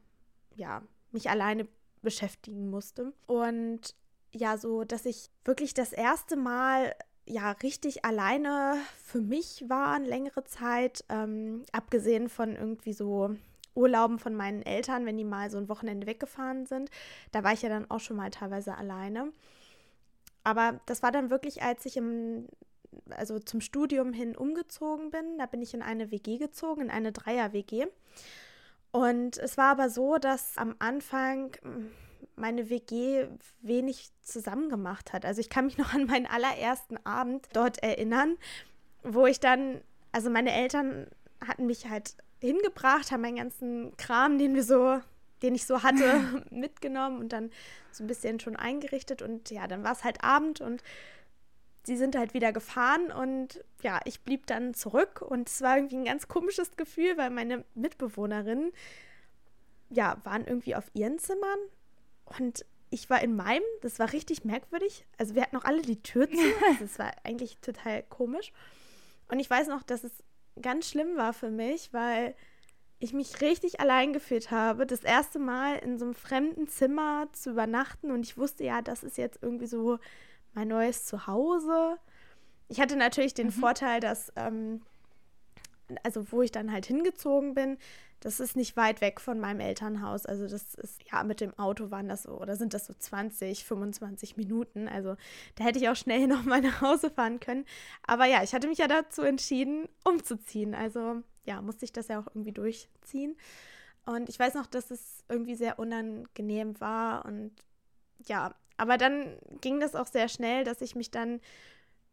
[0.54, 1.68] ja mich alleine
[2.02, 3.12] beschäftigen musste.
[3.26, 3.94] Und
[4.32, 6.94] ja, so, dass ich wirklich das erste Mal
[7.26, 13.36] ja richtig alleine für mich war, längere Zeit, ähm, abgesehen von irgendwie so
[13.74, 16.90] Urlauben von meinen Eltern, wenn die mal so ein Wochenende weggefahren sind.
[17.32, 19.32] Da war ich ja dann auch schon mal teilweise alleine.
[20.44, 22.48] Aber das war dann wirklich, als ich im,
[23.10, 25.38] also zum Studium hin umgezogen bin.
[25.38, 27.86] Da bin ich in eine WG gezogen, in eine Dreier-WG.
[28.92, 31.90] Und es war aber so, dass am Anfang hm,
[32.36, 33.28] meine WG
[33.60, 35.24] wenig zusammen gemacht hat.
[35.24, 38.36] Also ich kann mich noch an meinen allerersten Abend dort erinnern,
[39.02, 39.80] wo ich dann,
[40.12, 41.06] also meine Eltern
[41.46, 45.00] hatten mich halt hingebracht, haben meinen ganzen Kram, den wir so,
[45.42, 47.50] den ich so hatte, mitgenommen und dann
[47.92, 49.22] so ein bisschen schon eingerichtet.
[49.22, 50.82] Und ja, dann war es halt Abend und
[51.84, 55.96] sie sind halt wieder gefahren und ja, ich blieb dann zurück und es war irgendwie
[55.96, 58.72] ein ganz komisches Gefühl, weil meine Mitbewohnerinnen
[59.88, 61.58] ja, waren irgendwie auf ihren Zimmern
[62.38, 65.06] und ich war in meinem, das war richtig merkwürdig.
[65.16, 68.52] Also wir hatten noch alle die Tür zu, also das war eigentlich total komisch.
[69.28, 70.12] Und ich weiß noch, dass es
[70.60, 72.34] ganz schlimm war für mich, weil
[72.98, 77.50] ich mich richtig allein gefühlt habe, das erste Mal in so einem fremden Zimmer zu
[77.50, 79.98] übernachten und ich wusste ja, das ist jetzt irgendwie so
[80.52, 81.98] mein neues Zuhause.
[82.68, 83.52] Ich hatte natürlich den mhm.
[83.52, 84.82] Vorteil, dass, ähm,
[86.02, 87.78] also wo ich dann halt hingezogen bin,
[88.20, 90.26] das ist nicht weit weg von meinem Elternhaus.
[90.26, 93.64] Also das ist, ja, mit dem Auto waren das so, oder sind das so 20,
[93.64, 94.88] 25 Minuten.
[94.88, 95.16] Also
[95.54, 97.64] da hätte ich auch schnell noch mal nach Hause fahren können.
[98.06, 100.74] Aber ja, ich hatte mich ja dazu entschieden, umzuziehen.
[100.74, 103.36] Also ja, musste ich das ja auch irgendwie durchziehen.
[104.04, 107.24] Und ich weiß noch, dass es irgendwie sehr unangenehm war.
[107.24, 107.52] Und
[108.26, 111.40] ja, aber dann ging das auch sehr schnell, dass ich mich dann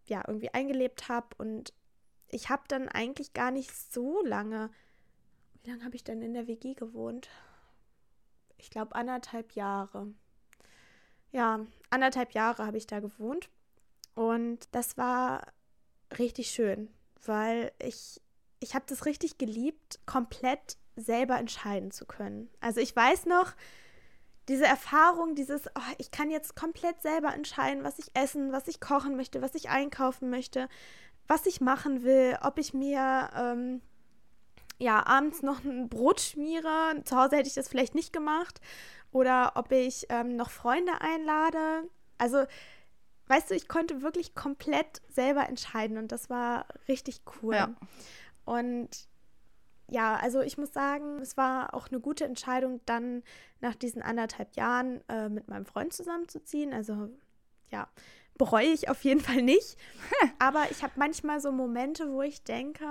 [0.06, 1.28] ja irgendwie eingelebt habe.
[1.38, 1.74] Und
[2.30, 4.70] ich habe dann eigentlich gar nicht so lange
[5.68, 7.30] lange habe ich denn in der WG gewohnt?
[8.58, 10.08] Ich glaube anderthalb Jahre.
[11.32, 13.50] Ja, anderthalb Jahre habe ich da gewohnt.
[14.16, 15.46] Und das war
[16.18, 16.90] richtig schön,
[17.26, 18.22] weil ich,
[18.60, 22.50] ich habe das richtig geliebt, komplett selber entscheiden zu können.
[22.60, 23.54] Also ich weiß noch,
[24.48, 28.80] diese Erfahrung, dieses, oh, ich kann jetzt komplett selber entscheiden, was ich essen, was ich
[28.80, 30.70] kochen möchte, was ich einkaufen möchte,
[31.28, 33.82] was ich machen will, ob ich mir ähm,
[34.80, 37.02] ja, abends noch ein Brot schmiere.
[37.04, 38.62] Zu Hause hätte ich das vielleicht nicht gemacht.
[39.12, 41.90] Oder ob ich ähm, noch Freunde einlade.
[42.18, 42.46] Also,
[43.28, 47.56] weißt du, ich konnte wirklich komplett selber entscheiden und das war richtig cool.
[47.56, 47.76] Ja.
[48.46, 49.08] Und
[49.90, 53.24] ja, also ich muss sagen, es war auch eine gute Entscheidung, dann
[53.62, 56.74] nach diesen anderthalb Jahren äh, mit meinem Freund zusammenzuziehen.
[56.74, 57.10] Also
[57.72, 57.88] ja,
[58.38, 59.78] bereue ich auf jeden Fall nicht.
[60.40, 62.86] Aber ich habe manchmal so Momente, wo ich denke,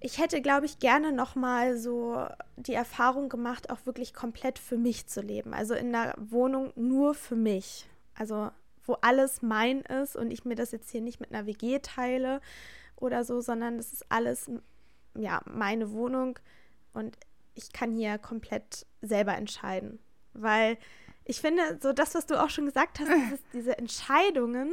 [0.00, 4.76] ich hätte, glaube ich, gerne noch mal so die Erfahrung gemacht, auch wirklich komplett für
[4.76, 5.54] mich zu leben.
[5.54, 7.86] Also in der Wohnung nur für mich.
[8.14, 8.50] Also
[8.84, 12.40] wo alles mein ist und ich mir das jetzt hier nicht mit einer WG teile
[12.96, 14.50] oder so, sondern das ist alles
[15.14, 16.38] ja meine Wohnung
[16.94, 17.16] und
[17.54, 19.98] ich kann hier komplett selber entscheiden,
[20.32, 20.78] weil
[21.24, 24.72] ich finde, so das, was du auch schon gesagt hast, dieses, diese Entscheidungen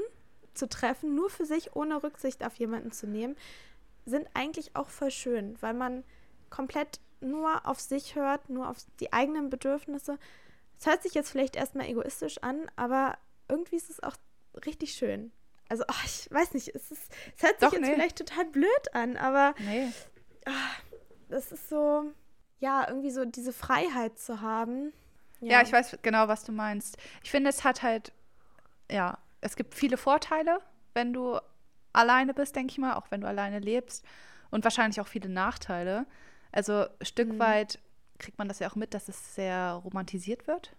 [0.54, 3.36] zu treffen, nur für sich, ohne Rücksicht auf jemanden zu nehmen,
[4.06, 6.04] sind eigentlich auch voll schön, weil man
[6.50, 10.18] komplett nur auf sich hört, nur auf die eigenen Bedürfnisse.
[10.80, 14.16] Es hört sich jetzt vielleicht erstmal egoistisch an, aber irgendwie ist es auch
[14.66, 15.32] richtig schön.
[15.70, 17.94] Also, oh, ich weiß nicht, es, ist, es hört sich Doch, jetzt nee.
[17.94, 19.92] vielleicht total blöd an, aber nee.
[20.46, 20.52] oh,
[21.30, 22.12] das ist so,
[22.60, 24.94] ja, irgendwie so diese Freiheit zu haben.
[25.42, 25.54] Ja.
[25.54, 26.98] ja, ich weiß genau, was du meinst.
[27.24, 28.14] Ich finde, es hat halt,
[28.92, 30.60] ja, es gibt viele Vorteile,
[30.94, 31.40] wenn du
[31.96, 34.06] alleine bist, denke ich mal, auch wenn du alleine lebst.
[34.52, 36.06] Und wahrscheinlich auch viele Nachteile.
[36.52, 37.40] Also ein Stück mhm.
[37.40, 37.80] weit
[38.20, 40.72] kriegt man das ja auch mit, dass es sehr romantisiert wird.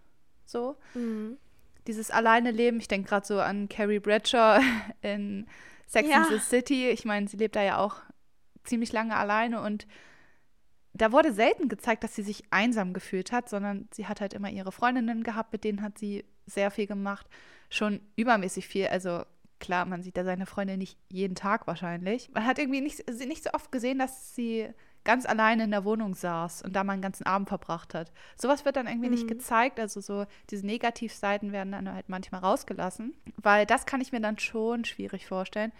[0.44, 0.76] So.
[0.94, 1.37] Mhm.
[1.87, 4.61] Dieses alleine Leben, ich denke gerade so an Carrie Bradshaw
[5.02, 5.46] in
[5.87, 6.16] Sex ja.
[6.16, 6.88] and the City.
[6.88, 7.96] Ich meine, sie lebt da ja auch
[8.64, 9.87] ziemlich lange alleine und
[10.94, 14.50] da wurde selten gezeigt, dass sie sich einsam gefühlt hat, sondern sie hat halt immer
[14.50, 17.26] ihre Freundinnen gehabt, mit denen hat sie sehr viel gemacht,
[17.68, 18.87] schon übermäßig viel.
[18.87, 19.24] Also
[19.60, 22.30] klar, man sieht da seine Freundin nicht jeden Tag wahrscheinlich.
[22.32, 24.68] Man hat irgendwie nicht, nicht so oft gesehen, dass sie
[25.04, 28.12] ganz alleine in der Wohnung saß und da mal einen ganzen Abend verbracht hat.
[28.36, 29.14] Sowas wird dann irgendwie mhm.
[29.14, 29.78] nicht gezeigt.
[29.78, 34.38] Also so diese Negativseiten werden dann halt manchmal rausgelassen, weil das kann ich mir dann
[34.38, 35.72] schon schwierig vorstellen.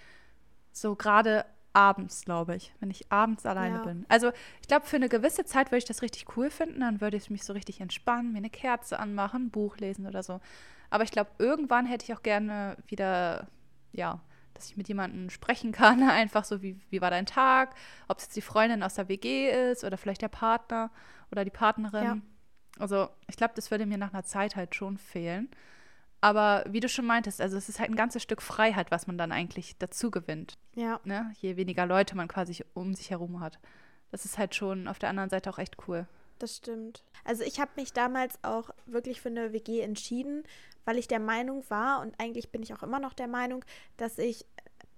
[0.72, 3.82] So gerade abends, glaube ich, wenn ich abends alleine ja.
[3.82, 4.06] bin.
[4.08, 6.80] Also ich glaube, für eine gewisse Zeit würde ich das richtig cool finden.
[6.80, 10.22] Dann würde ich mich so richtig entspannen, mir eine Kerze anmachen, ein Buch lesen oder
[10.22, 10.40] so.
[10.88, 13.48] Aber ich glaube, irgendwann hätte ich auch gerne wieder,
[13.96, 14.20] ja,
[14.54, 17.74] dass ich mit jemandem sprechen kann, einfach so, wie, wie war dein Tag,
[18.09, 20.90] ob es jetzt die Freundin aus der WG ist oder vielleicht der Partner
[21.30, 22.04] oder die Partnerin.
[22.04, 22.18] Ja.
[22.78, 25.48] Also ich glaube, das würde mir nach einer Zeit halt schon fehlen.
[26.20, 29.18] Aber wie du schon meintest, also es ist halt ein ganzes Stück Freiheit, was man
[29.18, 30.59] dann eigentlich dazu gewinnt.
[30.74, 31.00] Ja.
[31.04, 31.32] Ne?
[31.40, 33.59] Je weniger Leute man quasi um sich herum hat.
[34.11, 36.06] Das ist halt schon auf der anderen Seite auch echt cool.
[36.38, 37.02] Das stimmt.
[37.24, 40.44] Also ich habe mich damals auch wirklich für eine WG entschieden,
[40.87, 43.62] weil ich der Meinung war und eigentlich bin ich auch immer noch der Meinung,
[43.99, 44.46] dass ich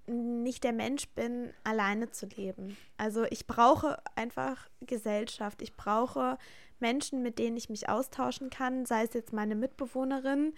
[0.07, 2.77] nicht der Mensch bin, alleine zu leben.
[2.97, 5.61] Also ich brauche einfach Gesellschaft.
[5.61, 6.39] Ich brauche
[6.79, 10.55] Menschen, mit denen ich mich austauschen kann, sei es jetzt meine Mitbewohnerin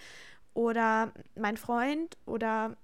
[0.55, 2.77] oder mein Freund oder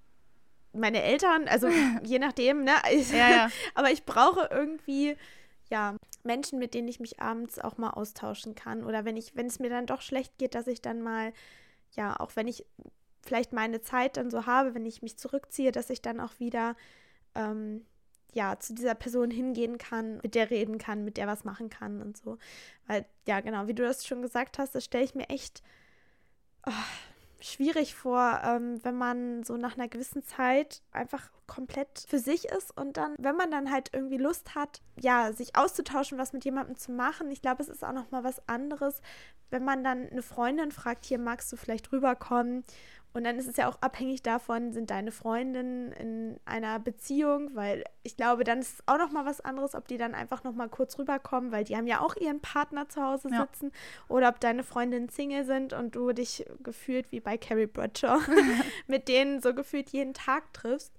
[0.73, 1.69] meine Eltern, also
[2.03, 2.75] je nachdem, ne?
[3.13, 3.51] Ja, ja.
[3.75, 5.17] Aber ich brauche irgendwie
[5.71, 8.85] ja, Menschen, mit denen ich mich abends auch mal austauschen kann.
[8.85, 11.33] Oder wenn ich, wenn es mir dann doch schlecht geht, dass ich dann mal
[11.97, 12.67] ja, auch wenn ich
[13.23, 16.77] vielleicht meine Zeit dann so habe, wenn ich mich zurückziehe, dass ich dann auch wieder
[17.35, 17.85] ähm,
[18.33, 22.03] ja, zu dieser Person hingehen kann, mit der reden kann, mit der was machen kann
[22.03, 22.39] und so.
[22.87, 25.63] Weil, ja, genau, wie du das schon gesagt hast, das stelle ich mir echt
[26.67, 26.73] oh,
[27.41, 32.77] schwierig vor, ähm, wenn man so nach einer gewissen Zeit einfach komplett für sich ist
[32.77, 36.77] und dann, wenn man dann halt irgendwie Lust hat, ja, sich auszutauschen, was mit jemandem
[36.77, 37.31] zu machen.
[37.31, 39.01] Ich glaube, es ist auch noch mal was anderes,
[39.51, 42.65] wenn man dann eine Freundin fragt, hier magst du vielleicht rüberkommen
[43.17, 47.83] und dann ist es ja auch abhängig davon, sind deine Freundinnen in einer Beziehung, weil
[48.03, 50.53] ich glaube, dann ist es auch noch mal was anderes, ob die dann einfach noch
[50.53, 54.05] mal kurz rüberkommen, weil die haben ja auch ihren Partner zu Hause sitzen, ja.
[54.15, 58.21] oder ob deine Freundinnen Single sind und du dich gefühlt wie bei Carrie Bradshaw
[58.87, 60.93] mit denen so gefühlt jeden Tag triffst.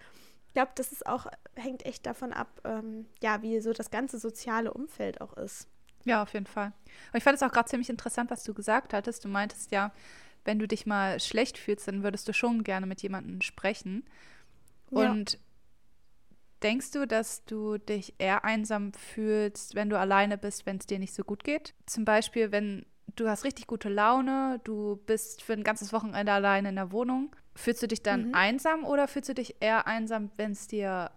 [0.48, 4.18] Ich glaube, das ist auch hängt echt davon ab, ähm, ja, wie so das ganze
[4.18, 5.68] soziale Umfeld auch ist.
[6.04, 6.74] Ja, auf jeden Fall.
[7.12, 9.24] Und ich fand es auch gerade ziemlich interessant, was du gesagt hattest.
[9.24, 9.92] Du meintest ja,
[10.48, 14.06] wenn du dich mal schlecht fühlst, dann würdest du schon gerne mit jemandem sprechen.
[14.90, 15.12] Ja.
[15.12, 15.38] Und
[16.64, 21.00] denkst du, dass du dich eher einsam fühlst, wenn du alleine bist, wenn es dir
[21.00, 21.76] nicht so gut geht?
[21.86, 26.70] Zum Beispiel, wenn du hast richtig gute Laune, du bist für ein ganzes Wochenende alleine
[26.70, 27.36] in der Wohnung.
[27.54, 28.36] Fühlst du dich dann mhm.
[28.36, 31.12] einsam oder fühlst du dich eher einsam, wenn es dir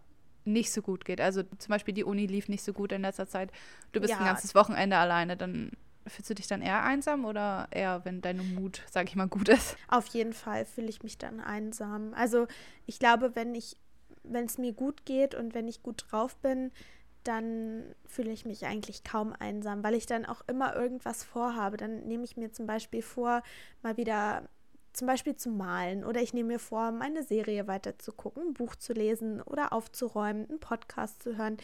[0.45, 1.21] nicht so gut geht?
[1.21, 3.53] Also zum Beispiel die Uni lief nicht so gut in letzter Zeit.
[3.93, 4.19] Du bist ja.
[4.19, 5.71] ein ganzes Wochenende alleine, dann
[6.07, 9.49] Fühlst du dich dann eher einsam oder eher, wenn deine Mut, sag ich mal, gut
[9.49, 9.77] ist?
[9.89, 12.15] Auf jeden Fall fühle ich mich dann einsam.
[12.15, 12.47] Also
[12.87, 13.77] ich glaube, wenn ich,
[14.23, 16.73] wenn es mir gut geht und wenn ich gut drauf bin,
[17.25, 21.77] dann fühle ich mich eigentlich kaum einsam, weil ich dann auch immer irgendwas vorhabe.
[21.77, 23.43] Dann nehme ich mir zum Beispiel vor,
[23.83, 24.49] mal wieder
[24.93, 28.55] zum Beispiel zu malen oder ich nehme mir vor, meine Serie weiter zu gucken, ein
[28.55, 31.59] Buch zu lesen oder aufzuräumen, einen Podcast zu hören.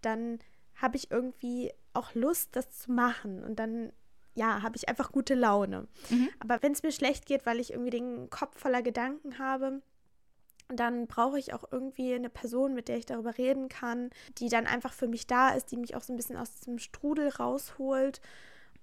[0.00, 0.38] Dann
[0.76, 3.42] habe ich irgendwie auch Lust, das zu machen.
[3.42, 3.92] Und dann,
[4.34, 5.88] ja, habe ich einfach gute Laune.
[6.08, 6.28] Mhm.
[6.38, 9.82] Aber wenn es mir schlecht geht, weil ich irgendwie den Kopf voller Gedanken habe,
[10.68, 14.66] dann brauche ich auch irgendwie eine Person, mit der ich darüber reden kann, die dann
[14.66, 18.20] einfach für mich da ist, die mich auch so ein bisschen aus diesem Strudel rausholt.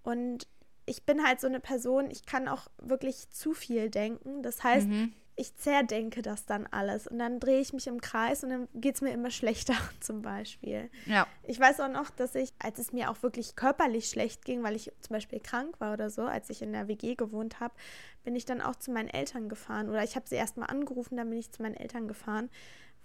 [0.04, 0.48] Und
[0.86, 4.43] ich bin halt so eine Person, ich kann auch wirklich zu viel denken.
[4.43, 8.43] Das heißt, mhm ich zerdenke das dann alles und dann drehe ich mich im Kreis
[8.43, 10.89] und dann geht es mir immer schlechter zum Beispiel.
[11.06, 11.28] Ja.
[11.43, 14.76] Ich weiß auch noch, dass ich, als es mir auch wirklich körperlich schlecht ging, weil
[14.76, 17.76] ich zum Beispiel krank war oder so, als ich in der WG gewohnt habe,
[18.23, 21.17] bin ich dann auch zu meinen Eltern gefahren oder ich habe sie erst mal angerufen,
[21.17, 22.50] dann bin ich zu meinen Eltern gefahren,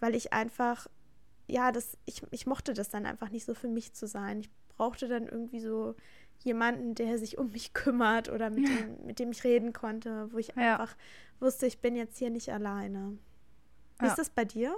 [0.00, 0.88] weil ich einfach,
[1.48, 4.40] ja, das, ich, ich mochte das dann einfach nicht so für mich zu sein.
[4.40, 5.94] Ich brauchte dann irgendwie so
[6.38, 10.38] jemanden, der sich um mich kümmert oder mit dem, mit dem ich reden konnte, wo
[10.38, 10.72] ich ja.
[10.72, 10.96] einfach
[11.42, 13.18] wusste, ich bin jetzt hier nicht alleine.
[13.98, 14.10] Wie ja.
[14.10, 14.74] ist das bei dir?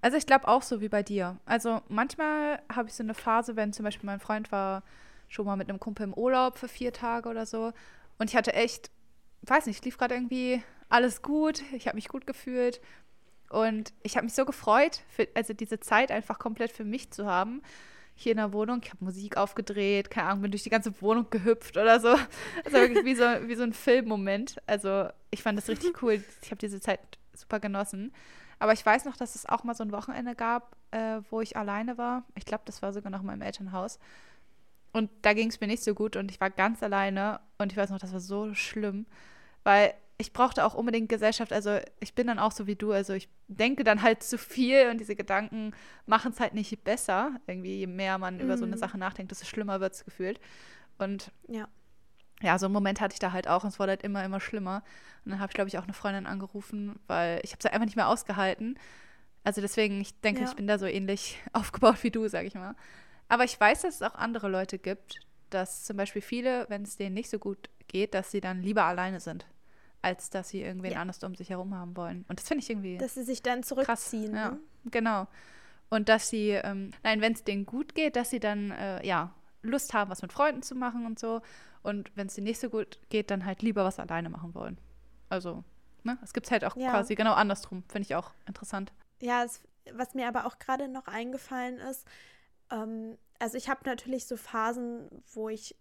[0.00, 1.38] Also ich glaube auch so wie bei dir.
[1.46, 4.82] Also manchmal habe ich so eine Phase, wenn zum Beispiel mein Freund war
[5.28, 7.72] schon mal mit einem Kumpel im Urlaub für vier Tage oder so
[8.18, 8.90] und ich hatte echt,
[9.42, 12.80] weiß nicht, lief gerade irgendwie alles gut, ich habe mich gut gefühlt
[13.48, 17.26] und ich habe mich so gefreut, für, also diese Zeit einfach komplett für mich zu
[17.26, 17.62] haben
[18.14, 18.80] hier in der Wohnung.
[18.82, 22.16] Ich habe Musik aufgedreht, keine Ahnung, bin durch die ganze Wohnung gehüpft oder so.
[22.64, 24.56] Also wirklich wie so, wie so ein Filmmoment.
[24.66, 26.22] Also ich fand das richtig cool.
[26.42, 27.00] Ich habe diese Zeit
[27.32, 28.12] super genossen.
[28.58, 31.56] Aber ich weiß noch, dass es auch mal so ein Wochenende gab, äh, wo ich
[31.56, 32.24] alleine war.
[32.36, 33.98] Ich glaube, das war sogar noch in meinem Elternhaus.
[34.92, 37.40] Und da ging es mir nicht so gut und ich war ganz alleine.
[37.58, 39.06] Und ich weiß noch, das war so schlimm,
[39.64, 41.52] weil ich brauchte auch unbedingt Gesellschaft.
[41.52, 42.92] Also ich bin dann auch so wie du.
[42.92, 45.72] Also ich denke dann halt zu viel und diese Gedanken
[46.06, 47.32] machen es halt nicht besser.
[47.46, 48.40] Irgendwie, je mehr man mm.
[48.40, 48.80] über so eine mhm.
[48.80, 50.38] Sache nachdenkt, desto schlimmer wird es gefühlt.
[50.98, 51.66] Und ja.
[52.42, 54.40] ja, so einen Moment hatte ich da halt auch und es wurde halt immer, immer
[54.40, 54.84] schlimmer.
[55.24, 57.86] Und dann habe ich, glaube ich, auch eine Freundin angerufen, weil ich habe es einfach
[57.86, 58.78] nicht mehr ausgehalten.
[59.42, 60.48] Also deswegen, ich denke, ja.
[60.48, 62.76] ich bin da so ähnlich aufgebaut wie du, sag ich mal.
[63.28, 65.18] Aber ich weiß, dass es auch andere Leute gibt,
[65.50, 68.84] dass zum Beispiel viele, wenn es denen nicht so gut geht, dass sie dann lieber
[68.84, 69.46] alleine sind,
[70.04, 71.00] als dass sie irgendwen ja.
[71.00, 72.26] anders um sich herum haben wollen.
[72.28, 72.98] Und das finde ich irgendwie.
[72.98, 74.32] Dass sie sich dann zurückziehen.
[74.32, 74.44] Krass.
[74.44, 74.60] Ja, ne?
[74.90, 75.26] genau.
[75.88, 79.32] Und dass sie, ähm, nein, wenn es denen gut geht, dass sie dann, äh, ja,
[79.62, 81.40] Lust haben, was mit Freunden zu machen und so.
[81.82, 84.78] Und wenn es denen nicht so gut geht, dann halt lieber was alleine machen wollen.
[85.30, 85.64] Also,
[86.02, 86.18] ne?
[86.22, 86.90] Es gibt halt auch ja.
[86.90, 87.82] quasi genau andersrum.
[87.88, 88.92] Finde ich auch interessant.
[89.20, 89.62] Ja, es,
[89.92, 92.06] was mir aber auch gerade noch eingefallen ist,
[92.70, 95.76] ähm, also ich habe natürlich so Phasen, wo ich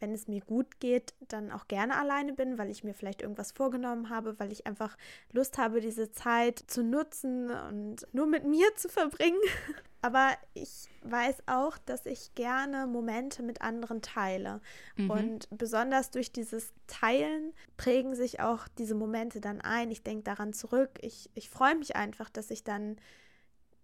[0.00, 3.52] wenn es mir gut geht, dann auch gerne alleine bin, weil ich mir vielleicht irgendwas
[3.52, 4.96] vorgenommen habe, weil ich einfach
[5.32, 9.40] Lust habe, diese Zeit zu nutzen und nur mit mir zu verbringen.
[10.02, 14.60] Aber ich weiß auch, dass ich gerne Momente mit anderen teile.
[14.96, 15.10] Mhm.
[15.10, 19.90] Und besonders durch dieses Teilen prägen sich auch diese Momente dann ein.
[19.90, 20.90] Ich denke daran zurück.
[21.00, 22.98] Ich, ich freue mich einfach, dass ich dann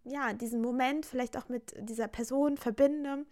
[0.05, 3.25] ja diesen Moment vielleicht auch mit dieser Person verbinde.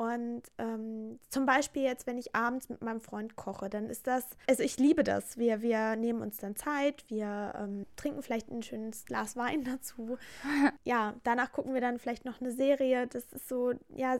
[0.00, 4.24] Und ähm, zum Beispiel jetzt, wenn ich abends mit meinem Freund koche, dann ist das,
[4.48, 5.36] also ich liebe das.
[5.36, 10.16] Wir, wir nehmen uns dann Zeit, wir ähm, trinken vielleicht ein schönes Glas Wein dazu.
[10.84, 13.08] ja, danach gucken wir dann vielleicht noch eine Serie.
[13.08, 14.16] Das ist so, ja,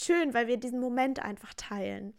[0.00, 2.14] schön, weil wir diesen Moment einfach teilen.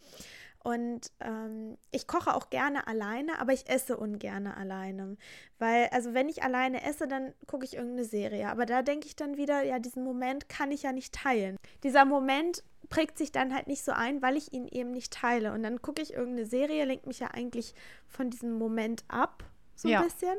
[0.61, 5.15] Und ähm, ich koche auch gerne alleine, aber ich esse ungerne alleine.
[5.57, 8.49] Weil, also wenn ich alleine esse, dann gucke ich irgendeine Serie.
[8.49, 11.55] Aber da denke ich dann wieder, ja, diesen Moment kann ich ja nicht teilen.
[11.83, 15.53] Dieser Moment prägt sich dann halt nicht so ein, weil ich ihn eben nicht teile.
[15.53, 17.73] Und dann gucke ich irgendeine Serie, lenkt mich ja eigentlich
[18.07, 19.43] von diesem Moment ab,
[19.75, 20.01] so ein ja.
[20.01, 20.37] bisschen.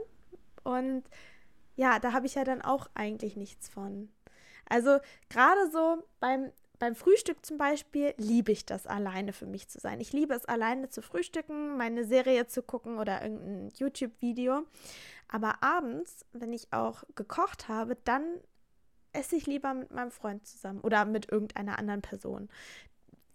[0.63, 1.05] Und
[1.77, 4.09] ja, da habe ich ja dann auch eigentlich nichts von.
[4.69, 9.81] Also gerade so beim, beim Frühstück zum Beispiel liebe ich das, alleine für mich zu
[9.81, 10.01] sein.
[10.01, 14.65] Ich liebe es, alleine zu frühstücken, meine Serie zu gucken oder irgendein YouTube-Video.
[15.29, 18.25] Aber abends, wenn ich auch gekocht habe, dann
[19.15, 22.49] esse ich lieber mit meinem Freund zusammen oder mit irgendeiner anderen Person.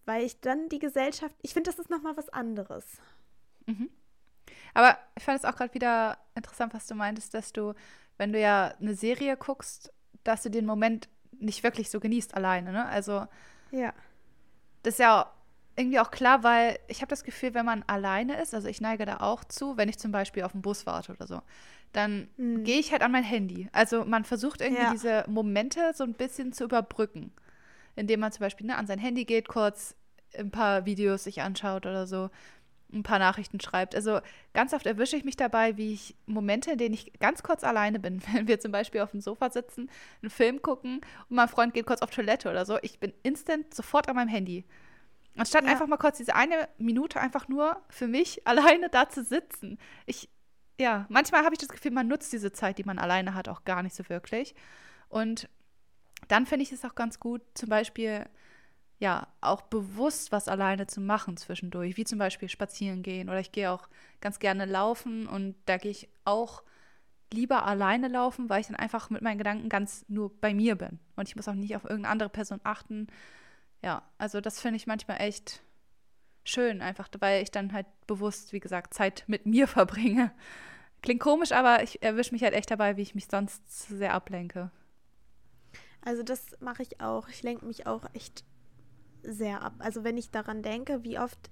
[0.05, 2.85] Weil ich dann die Gesellschaft, ich finde, das ist nochmal was anderes.
[3.65, 3.89] Mhm.
[4.73, 7.73] Aber ich fand es auch gerade wieder interessant, was du meintest, dass du,
[8.17, 12.71] wenn du ja eine Serie guckst, dass du den Moment nicht wirklich so genießt alleine,
[12.71, 12.85] ne?
[12.85, 13.27] Also.
[13.71, 13.93] Ja.
[14.83, 15.31] Das ist ja
[15.75, 19.05] irgendwie auch klar, weil ich habe das Gefühl, wenn man alleine ist, also ich neige
[19.05, 21.41] da auch zu, wenn ich zum Beispiel auf den Bus warte oder so,
[21.91, 22.63] dann mhm.
[22.63, 23.67] gehe ich halt an mein Handy.
[23.71, 24.91] Also man versucht irgendwie ja.
[24.91, 27.32] diese Momente so ein bisschen zu überbrücken,
[27.95, 29.95] indem man zum Beispiel ne, an sein Handy geht, kurz
[30.38, 32.30] ein paar Videos sich anschaut oder so,
[32.91, 33.95] ein paar Nachrichten schreibt.
[33.95, 34.19] Also
[34.54, 37.99] ganz oft erwische ich mich dabei, wie ich Momente, in denen ich ganz kurz alleine
[37.99, 39.89] bin, wenn wir zum Beispiel auf dem Sofa sitzen,
[40.21, 43.73] einen Film gucken und mein Freund geht kurz auf Toilette oder so, ich bin instant
[43.73, 44.65] sofort an meinem Handy.
[45.38, 45.71] Anstatt ja.
[45.71, 49.78] einfach mal kurz diese eine Minute einfach nur für mich alleine da zu sitzen.
[50.06, 50.30] Ich
[50.79, 53.65] ja, manchmal habe ich das Gefühl, man nutzt diese Zeit, die man alleine hat, auch
[53.65, 54.55] gar nicht so wirklich.
[55.09, 55.49] Und
[56.29, 58.25] dann finde ich es auch ganz gut, zum Beispiel,
[58.97, 63.51] ja, auch bewusst was alleine zu machen zwischendurch, wie zum Beispiel spazieren gehen oder ich
[63.51, 63.89] gehe auch
[64.21, 66.63] ganz gerne laufen und da gehe ich auch
[67.31, 70.99] lieber alleine laufen, weil ich dann einfach mit meinen Gedanken ganz nur bei mir bin
[71.15, 73.07] und ich muss auch nicht auf irgendeine andere Person achten.
[73.81, 75.61] Ja, also das finde ich manchmal echt
[76.43, 80.32] schön, einfach weil ich dann halt bewusst, wie gesagt, Zeit mit mir verbringe.
[81.02, 84.71] Klingt komisch, aber ich erwische mich halt echt dabei, wie ich mich sonst sehr ablenke.
[86.02, 87.28] Also das mache ich auch.
[87.30, 88.43] Ich lenke mich auch echt
[89.23, 89.73] sehr ab.
[89.80, 91.49] Also wenn ich daran denke, wie oft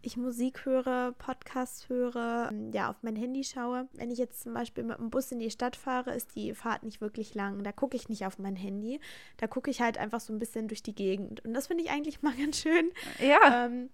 [0.00, 3.88] ich Musik höre, Podcasts höre, ja, auf mein Handy schaue.
[3.94, 6.84] Wenn ich jetzt zum Beispiel mit dem Bus in die Stadt fahre, ist die Fahrt
[6.84, 7.64] nicht wirklich lang.
[7.64, 9.00] Da gucke ich nicht auf mein Handy.
[9.38, 11.44] Da gucke ich halt einfach so ein bisschen durch die Gegend.
[11.44, 12.90] Und das finde ich eigentlich mal ganz schön.
[13.18, 13.66] Ja.
[13.66, 13.90] Ähm,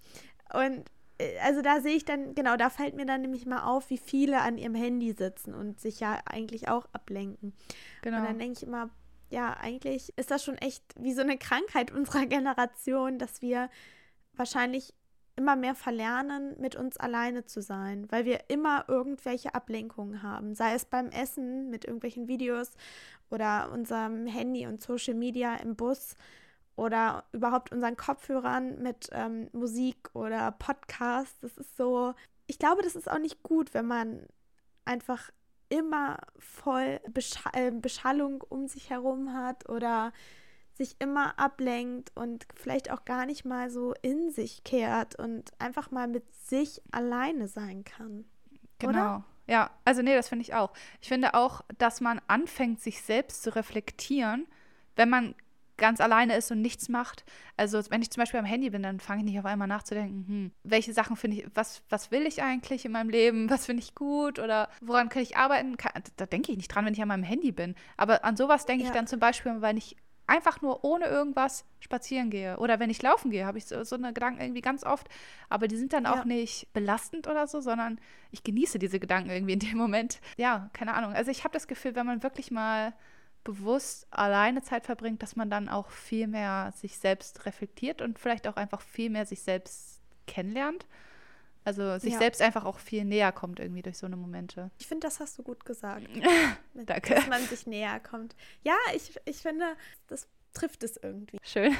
[0.55, 0.85] und
[1.19, 3.99] äh, also da sehe ich dann, genau, da fällt mir dann nämlich mal auf, wie
[3.99, 7.55] viele an ihrem Handy sitzen und sich ja eigentlich auch ablenken.
[8.03, 8.19] Genau.
[8.19, 8.91] Und dann denke ich immer,
[9.31, 13.69] ja, eigentlich ist das schon echt wie so eine Krankheit unserer Generation, dass wir
[14.35, 14.95] wahrscheinlich
[15.37, 20.75] immer mehr verlernen, mit uns alleine zu sein, weil wir immer irgendwelche Ablenkungen haben, sei
[20.75, 22.71] es beim Essen mit irgendwelchen Videos
[23.31, 26.17] oder unserem Handy und Social Media im Bus
[26.77, 31.37] oder überhaupt unseren Kopfhörern mit ähm, Musik oder Podcast.
[31.43, 32.15] Das ist so,
[32.47, 34.27] ich glaube, das ist auch nicht gut, wenn man
[34.85, 35.31] einfach
[35.69, 40.13] immer voll Besch äh, Beschallung um sich herum hat oder
[40.75, 45.91] sich immer ablenkt und vielleicht auch gar nicht mal so in sich kehrt und einfach
[45.91, 48.25] mal mit sich alleine sein kann.
[48.81, 48.91] Genau.
[48.91, 49.25] Oder?
[49.47, 50.73] Ja, also nee, das finde ich auch.
[51.01, 54.47] Ich finde auch, dass man anfängt, sich selbst zu reflektieren,
[54.97, 55.35] wenn man
[55.77, 57.25] ganz alleine ist und nichts macht.
[57.57, 60.25] Also wenn ich zum Beispiel am Handy bin, dann fange ich nicht auf einmal nachzudenken,
[60.27, 63.83] hm, welche Sachen finde ich, was, was will ich eigentlich in meinem Leben, was finde
[63.83, 65.77] ich gut oder woran kann ich arbeiten?
[65.77, 67.75] Kann, da denke ich nicht dran, wenn ich an meinem Handy bin.
[67.97, 68.91] Aber an sowas denke Ja.
[68.91, 69.97] ich dann zum Beispiel, wenn ich
[70.27, 73.97] einfach nur ohne irgendwas spazieren gehe oder wenn ich laufen gehe, habe ich so, so
[73.97, 75.07] eine Gedanken irgendwie ganz oft.
[75.51, 76.25] Aber die sind dann auch Ja.
[76.25, 78.01] nicht belastend oder so, sondern
[78.31, 80.21] ich genieße diese Gedanken irgendwie in dem Moment.
[80.39, 81.13] Ja, keine Ahnung.
[81.13, 82.95] Also ich habe das Gefühl, wenn man wirklich mal
[83.45, 88.49] bewusst alleine Zeit verbringt, dass man dann auch viel mehr sich selbst reflektiert und vielleicht
[88.49, 90.87] auch einfach viel mehr sich selbst kennenlernt.
[91.67, 92.19] Also sich Ja.
[92.19, 94.71] selbst einfach auch viel näher kommt irgendwie durch so eine Momente.
[94.79, 96.07] Ich finde, das hast du gut gesagt.
[96.75, 97.15] Danke.
[97.15, 98.35] Dass man sich näher kommt.
[98.63, 99.75] Ja, ich, ich finde,
[100.09, 101.39] das trifft es irgendwie.
[101.43, 101.75] Schön.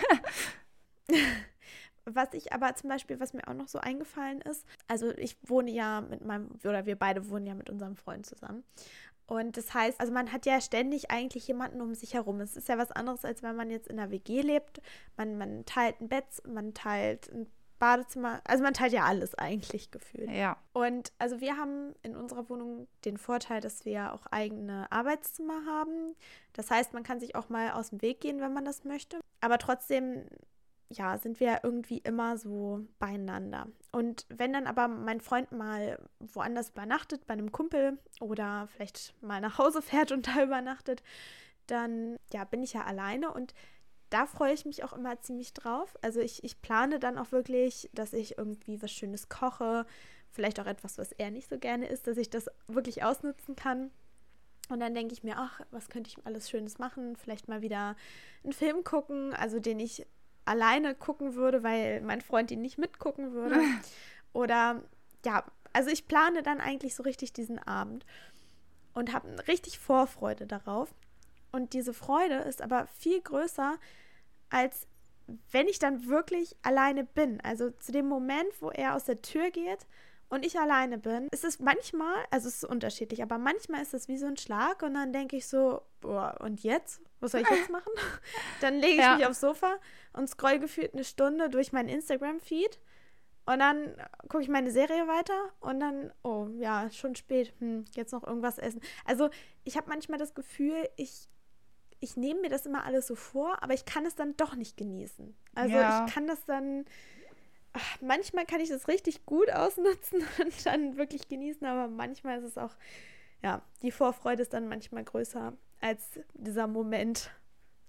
[2.07, 5.71] Was ich aber zum Beispiel, was mir auch noch so eingefallen ist, also ich wohne
[5.71, 8.63] ja mit meinem, oder wir beide wohnen ja mit unserem Freund zusammen.
[9.27, 12.41] Und das heißt, also man hat ja ständig eigentlich jemanden um sich herum.
[12.41, 14.81] Es ist ja was anderes, als wenn man jetzt in einer WG lebt.
[15.17, 17.47] Man, man teilt ein Bett, man teilt ein
[17.79, 20.31] Badezimmer, also man teilt ja alles eigentlich gefühlt.
[20.31, 20.57] Ja.
[20.73, 26.15] Und also wir haben in unserer Wohnung den Vorteil, dass wir auch eigene Arbeitszimmer haben.
[26.53, 29.21] Das heißt, man kann sich auch mal aus dem Weg gehen, wenn man das möchte.
[29.41, 30.25] Aber trotzdem,
[30.89, 33.69] ja, sind wir irgendwie immer so beieinander.
[33.93, 39.41] Und wenn dann aber mein Freund mal woanders übernachtet, bei einem Kumpel oder vielleicht mal
[39.41, 41.03] nach Hause fährt und da übernachtet,
[41.67, 43.55] dann ja, bin ich ja alleine und
[44.11, 45.97] da freue ich mich auch immer ziemlich drauf.
[46.03, 49.87] Also ich, ich plane dann auch wirklich, dass ich irgendwie was Schönes koche,
[50.31, 53.91] vielleicht auch etwas, was er nicht so gerne isst, dass ich das wirklich ausnutzen kann.
[54.69, 57.17] Und dann denke ich mir, ach, was könnte ich alles Schönes machen?
[57.17, 57.97] Vielleicht mal wieder
[58.43, 60.07] einen Film gucken, also den ich
[60.45, 63.61] alleine gucken würde, weil mein Freund ihn nicht mitgucken würde.
[64.33, 64.83] Oder
[65.25, 68.05] ja, also ich plane dann eigentlich so richtig diesen Abend
[68.93, 70.95] und habe richtig Vorfreude darauf.
[71.53, 73.77] Und diese Freude ist aber viel größer,
[74.51, 74.87] als
[75.51, 77.41] wenn ich dann wirklich alleine bin.
[77.41, 79.87] Also zu dem Moment, wo er aus der Tür geht
[80.35, 84.09] und ich alleine bin, ist es manchmal, also es ist unterschiedlich, aber manchmal ist es
[84.09, 87.01] wie so ein Schlag und dann denke ich so, boah, und jetzt?
[87.21, 87.93] Was soll ich jetzt machen?
[88.61, 89.17] dann lege ich Ja.
[89.17, 89.77] mich aufs Sofa
[90.13, 92.79] und scroll gefühlt eine Stunde durch meinen Instagram-Feed
[93.47, 93.95] und dann
[94.29, 98.59] gucke ich meine Serie weiter und dann, oh ja, schon spät, hm, jetzt noch irgendwas
[98.59, 98.81] essen.
[99.05, 99.29] Also
[99.65, 101.29] ich habe manchmal das Gefühl, ich,
[102.01, 104.77] ich nehme mir das immer alles so vor, aber ich kann es dann doch nicht
[104.77, 105.37] genießen.
[105.55, 106.07] Also Ja.
[106.07, 106.87] ich kann das dann,
[107.75, 112.45] ach, manchmal kann ich das richtig gut ausnutzen und dann wirklich genießen, aber manchmal ist
[112.45, 112.75] es auch,
[113.43, 117.31] ja, die Vorfreude ist dann manchmal größer als dieser Moment,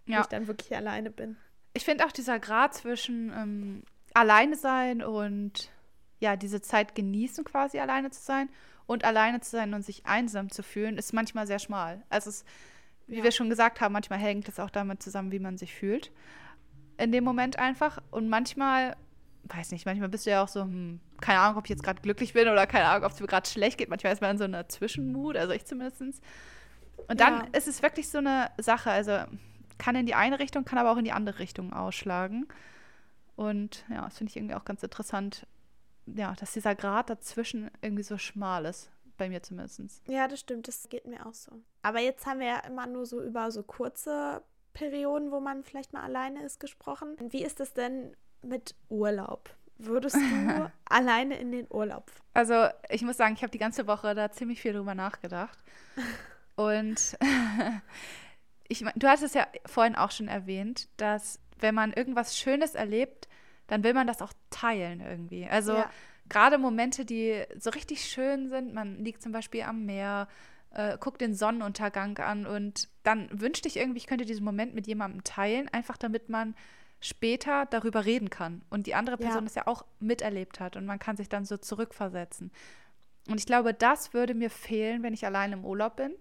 [0.05, 0.21] wo Ja.
[0.21, 1.37] ich dann wirklich alleine bin.
[1.73, 3.83] Ich finde auch dieser Grad zwischen ähm,
[4.13, 5.71] alleine sein und
[6.19, 8.49] ja, diese Zeit genießen, quasi alleine zu sein
[8.85, 12.03] und alleine zu sein und sich einsam zu fühlen, ist manchmal sehr schmal.
[12.09, 12.45] Also es,
[13.07, 13.23] wie Ja.
[13.23, 16.11] wir schon gesagt haben, manchmal hängt es auch damit zusammen, wie man sich fühlt.
[16.97, 18.01] In dem Moment einfach.
[18.11, 18.95] Und manchmal,
[19.47, 22.01] weiß nicht, manchmal bist du ja auch so, hm, keine Ahnung, ob ich jetzt gerade
[22.01, 23.89] glücklich bin oder keine Ahnung, ob es mir gerade schlecht geht.
[23.89, 26.01] Manchmal ist man in so einer Zwischenmut, also ich zumindest.
[27.07, 27.47] Und dann Ja.
[27.53, 29.19] ist es wirklich so eine Sache, also
[29.77, 32.47] kann in die eine Richtung, kann aber auch in die andere Richtung ausschlagen.
[33.35, 35.45] Und ja, das finde ich irgendwie auch ganz interessant,
[36.07, 40.01] ja, dass dieser Grad dazwischen irgendwie so schmal ist, bei mir zumindest.
[40.07, 41.51] Ja, das stimmt, das geht mir auch so.
[41.81, 44.41] Aber jetzt haben wir ja immer nur so über so kurze
[44.73, 47.15] Perioden, wo man vielleicht mal alleine ist, gesprochen.
[47.29, 48.15] Wie ist es denn
[48.45, 49.49] mit Urlaub?
[49.77, 52.09] Würdest du alleine in den Urlaub?
[52.09, 52.21] fahren?
[52.33, 55.57] Also ich muss sagen, ich habe die ganze Woche da ziemlich viel drüber nachgedacht.
[56.55, 57.17] Und
[58.67, 62.75] ich mein, du hast es ja vorhin auch schon erwähnt, dass wenn man irgendwas Schönes
[62.75, 63.27] erlebt,
[63.67, 65.47] dann will man das auch teilen irgendwie.
[65.47, 65.89] Also Ja.
[66.29, 70.27] gerade Momente, die so richtig schön sind, man liegt zum Beispiel am Meer,
[70.71, 74.87] äh, guckt den Sonnenuntergang an und dann wünschte ich irgendwie, ich könnte diesen Moment mit
[74.87, 76.55] jemandem teilen, einfach damit man
[76.99, 79.27] später darüber reden kann und die andere Ja.
[79.27, 82.51] Person es ja auch miterlebt hat und man kann sich dann so zurückversetzen.
[83.27, 86.15] Und ich glaube, das würde mir fehlen, wenn ich allein im Urlaub bin.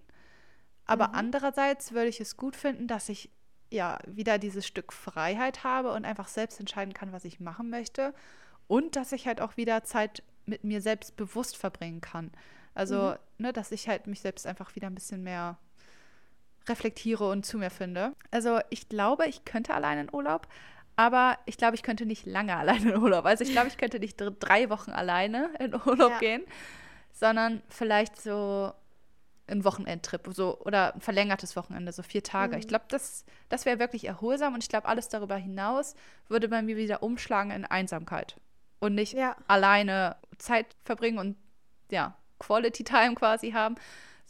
[0.87, 1.14] Aber Mhm.
[1.14, 3.31] andererseits würde ich es gut finden, dass ich
[3.70, 8.14] ja wieder dieses Stück Freiheit habe und einfach selbst entscheiden kann, was ich machen möchte.
[8.66, 12.31] Und dass ich halt auch wieder Zeit mit mir selbst bewusst verbringen kann.
[12.75, 13.45] Also, Mhm.
[13.45, 15.59] ne, dass ich halt mich selbst einfach wieder ein bisschen mehr
[16.69, 18.12] reflektiere und zu mir finde.
[18.31, 20.47] Also, ich glaube, ich könnte allein in Urlaub,
[20.97, 23.25] aber ich glaube, ich könnte nicht lange alleine in Urlaub.
[23.27, 26.19] Also, ich glaube, ich könnte nicht dr- drei Wochen alleine in Urlaub Ja.
[26.19, 26.43] gehen,
[27.12, 28.73] sondern vielleicht so
[29.47, 32.57] ein Wochenendtrip so, oder ein verlängertes Wochenende, so vier Tage.
[32.57, 32.69] Ich Mhm.
[32.69, 35.95] glaube, das, das wäre wirklich erholsam und ich glaube, alles darüber hinaus
[36.29, 38.37] würde bei mir wieder umschlagen in Einsamkeit
[38.81, 39.37] und nicht Ja.
[39.47, 41.37] alleine Zeit verbringen und
[41.91, 43.75] ja, Quality Time quasi haben,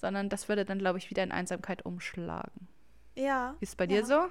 [0.05, 2.69] sondern das würde dann, glaube ich, wieder in Einsamkeit umschlagen.
[3.17, 3.57] Ja.
[3.61, 3.89] Ist es bei ja.
[3.89, 4.27] dir so?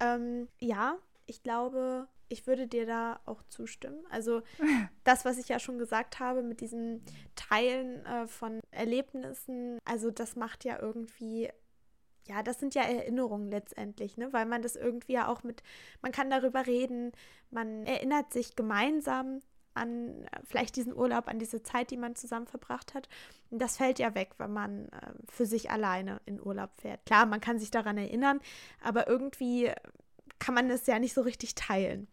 [0.00, 4.04] Ähm, ja, ich glaube, ich würde dir da auch zustimmen.
[4.10, 4.42] Also
[5.04, 7.00] das, was ich ja schon gesagt habe mit diesem
[7.36, 11.48] Teilen äh, von Erlebnissen, also das macht ja irgendwie,
[12.26, 14.32] ja, das sind ja Erinnerungen letztendlich, ne?
[14.32, 15.62] Weil man das irgendwie ja auch mit,
[16.00, 17.12] man kann darüber reden,
[17.52, 19.42] man erinnert sich gemeinsam
[19.74, 23.08] an vielleicht diesen Urlaub, an diese Zeit, die man zusammen verbracht hat.
[23.50, 27.04] Und das fällt ja weg, wenn man äh, für sich alleine in Urlaub fährt.
[27.06, 28.40] Klar, man kann sich daran erinnern,
[28.82, 29.70] aber irgendwie
[30.38, 32.08] kann man es ja nicht so richtig teilen.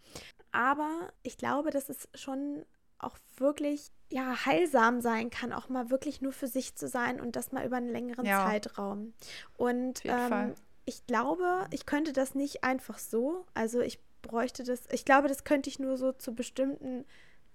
[0.51, 2.66] Aber ich glaube, dass es schon
[2.97, 7.36] auch wirklich ja heilsam sein kann, auch mal wirklich nur für sich zu sein und
[7.36, 8.45] das mal über einen längeren ja.
[8.45, 9.14] Zeitraum.
[9.57, 10.55] Und ähm,
[10.86, 13.45] ich glaube, ich könnte das nicht einfach so.
[13.53, 17.05] Also ich bräuchte das, ich glaube, das könnte ich nur so zu bestimmten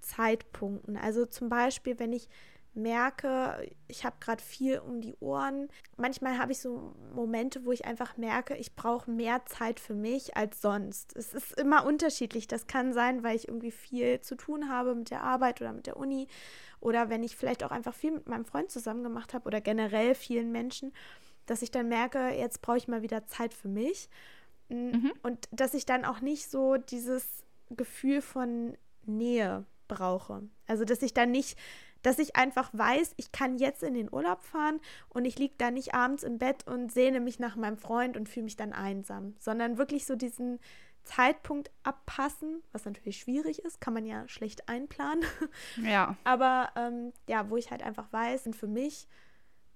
[0.05, 0.97] Zeitpunkten.
[0.97, 2.29] Also zum Beispiel, wenn ich
[2.75, 5.69] merke, ich habe gerade viel um die Ohren.
[5.97, 10.37] Manchmal habe ich so Momente, wo ich einfach merke, ich brauche mehr Zeit für mich
[10.37, 11.15] als sonst.
[11.17, 12.49] Es ist immer unterschiedlich.
[12.49, 15.87] Das kann sein, weil ich irgendwie viel zu tun habe mit der Arbeit oder mit
[15.87, 16.27] der Uni
[16.81, 20.15] oder wenn ich vielleicht auch einfach viel mit meinem Freund zusammen gemacht habe oder generell
[20.15, 20.93] vielen Menschen,
[21.47, 24.09] dass ich dann merke, jetzt brauche ich mal wieder Zeit für mich.
[24.69, 25.13] Mhm.
[25.23, 28.77] Und dass ich dann auch nicht so dieses Gefühl von
[29.07, 30.43] Nähe brauche.
[30.67, 31.59] Also, dass ich dann nicht,
[32.03, 35.71] dass ich einfach weiß, ich kann jetzt in den Urlaub fahren und ich liege da
[35.71, 39.35] nicht abends im Bett und sehne mich nach meinem Freund und fühle mich dann einsam,
[39.39, 40.59] sondern wirklich so diesen
[41.05, 45.25] Zeitpunkt abpassen, was natürlich schwierig ist, kann man ja schlecht einplanen.
[45.83, 46.17] Ja.
[46.25, 49.07] Aber ähm, ja, wo ich halt einfach weiß, und für mich,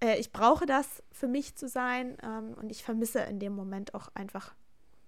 [0.02, 3.94] äh, ich brauche das für mich zu sein ähm, und ich vermisse in dem Moment
[3.94, 4.54] auch einfach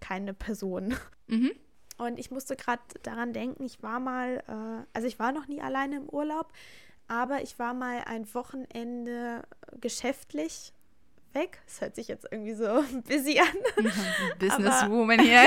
[0.00, 0.94] keine Person.
[1.26, 1.52] Mhm.
[2.00, 5.60] Und ich musste gerade daran denken, ich war mal, äh, also ich war noch nie
[5.60, 6.50] alleine im Urlaub,
[7.08, 9.42] aber ich war mal ein Wochenende
[9.82, 10.72] geschäftlich
[11.34, 11.60] weg.
[11.66, 12.64] Das hört sich jetzt irgendwie so
[13.06, 13.84] busy an.
[14.38, 15.42] Businesswoman hier.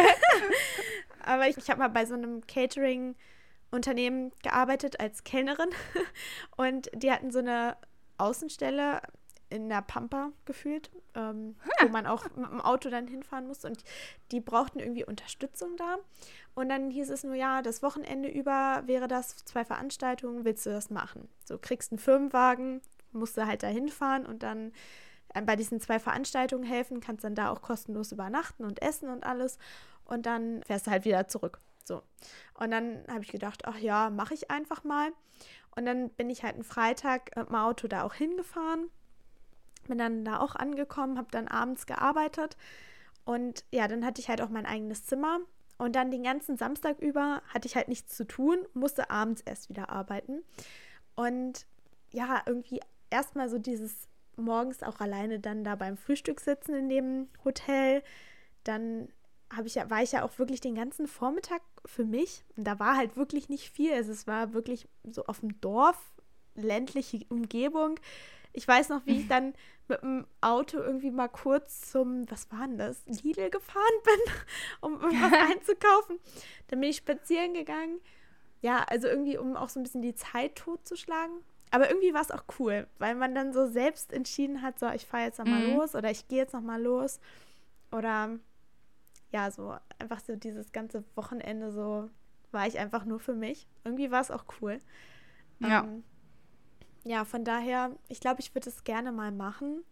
[1.23, 5.69] aber ich, ich habe mal bei so einem Catering-Unternehmen gearbeitet als Kellnerin
[6.55, 7.77] und die hatten so eine
[8.19, 9.01] Außenstelle
[9.53, 13.67] in der Pampa gefühlt, ähm, wo man auch mit dem Auto dann hinfahren musste.
[13.67, 13.83] Und
[14.31, 15.97] die brauchten irgendwie Unterstützung da.
[16.55, 20.71] Und dann hieß es nur, ja, das Wochenende über wäre das zwei Veranstaltungen, willst du
[20.71, 21.29] das machen?
[21.45, 22.81] So kriegst einen Firmenwagen,
[23.11, 24.71] musst du halt da hinfahren und dann
[25.35, 29.23] äh, bei diesen zwei Veranstaltungen helfen, kannst dann da auch kostenlos übernachten und essen und
[29.23, 29.59] alles.
[30.05, 31.59] Und dann fährst du halt wieder zurück.
[31.83, 32.01] So.
[32.55, 35.11] Und dann habe ich gedacht, ach ja, mache ich einfach mal.
[35.75, 38.89] Und dann bin ich halt einen Freitag mit dem Auto da auch hingefahren
[39.83, 42.57] bin dann da auch angekommen, habe dann abends gearbeitet
[43.25, 45.39] und ja, dann hatte ich halt auch mein eigenes Zimmer
[45.77, 49.69] und dann den ganzen Samstag über hatte ich halt nichts zu tun, musste abends erst
[49.69, 50.43] wieder arbeiten
[51.15, 51.65] und
[52.11, 52.79] ja, irgendwie
[53.09, 58.03] erstmal so dieses morgens auch alleine dann da beim Frühstück sitzen in dem Hotel,
[58.63, 59.09] dann
[59.55, 62.43] habe ich ja, war ich ja auch wirklich den ganzen Vormittag für mich.
[62.57, 63.93] Und da war halt wirklich nicht viel.
[63.93, 65.97] Also es war wirklich so auf dem Dorf,
[66.55, 67.99] ländliche Umgebung.
[68.53, 69.53] Ich weiß noch, wie ich dann
[69.87, 74.33] mit dem Auto irgendwie mal kurz zum, was war denn das, Lidl gefahren bin,
[74.81, 76.19] um irgendwas einzukaufen.
[76.67, 77.99] Dann bin ich spazieren gegangen.
[78.61, 81.35] Ja, also irgendwie, um auch so ein bisschen die Zeit totzuschlagen.
[81.71, 85.07] Aber irgendwie war es auch cool, weil man dann so selbst entschieden hat, so, ich
[85.07, 85.75] fahre jetzt nochmal mhm.
[85.75, 87.19] los oder ich gehe jetzt nochmal los.
[87.91, 88.37] Oder
[89.31, 92.09] ja, so einfach so dieses ganze Wochenende so
[92.51, 93.67] war ich einfach nur für mich.
[93.83, 94.79] Irgendwie war es auch cool.
[95.59, 95.83] Ja.
[95.83, 96.03] Ähm,
[97.03, 99.83] ja, von daher, ich glaube, ich würde es gerne mal machen.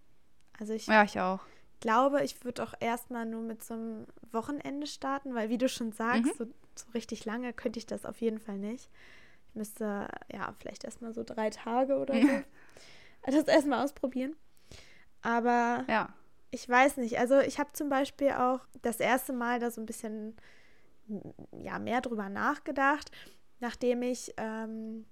[0.60, 1.42] Also ich, ja, ich auch.
[1.80, 5.92] glaube, ich würde auch erstmal nur mit so einem Wochenende starten, weil wie du schon
[5.92, 6.38] sagst, mhm.
[6.38, 6.46] so,
[6.76, 8.90] so, richtig lange könnte ich das auf jeden Fall nicht.
[9.50, 12.28] Ich müsste ja vielleicht erstmal so drei Tage oder so
[13.26, 14.36] das erstmal ausprobieren.
[15.22, 16.14] Aber ja.
[16.52, 17.20] ich weiß nicht.
[17.20, 20.36] Also ich habe zum Beispiel auch das erste Mal da so ein bisschen
[21.52, 23.12] ja, mehr drüber nachgedacht,
[23.60, 25.06] nachdem ich ähm,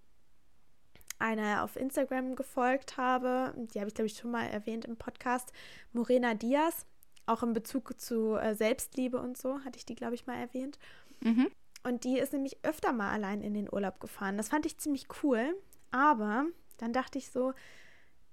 [1.20, 3.53] einer auf Instagram gefolgt habe.
[3.74, 5.51] Die habe ich, glaube ich, schon mal erwähnt im Podcast.
[5.93, 6.86] Morena Diaz,
[7.26, 10.80] auch in Bezug zu äh, Selbstliebe und so, hatte ich die, glaube ich, mal erwähnt.
[11.22, 11.51] Mhm.
[11.84, 14.38] Und die ist nämlich öfter mal allein in den Urlaub gefahren.
[14.38, 15.55] Das fand ich ziemlich cool.
[15.91, 16.45] Aber
[16.78, 17.53] dann dachte ich so,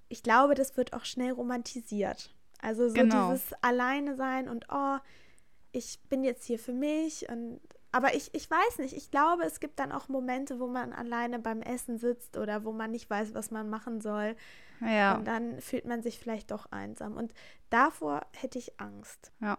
[0.09, 2.35] ich glaube, das wird auch schnell romantisiert.
[2.61, 3.33] Also so genau.
[3.33, 4.99] dieses Alleine sein und oh,
[5.73, 7.61] ich bin jetzt hier für mich und
[7.97, 11.39] aber ich, ich weiß nicht, ich glaube, es gibt dann auch Momente, wo man alleine
[11.39, 14.37] beim Essen sitzt oder wo man nicht weiß, was man machen soll.
[14.83, 15.17] Ja.
[15.17, 17.17] Und dann fühlt man sich vielleicht doch einsam.
[17.17, 17.33] Und
[17.71, 19.33] davor hätte ich Angst.
[19.41, 19.57] Ja.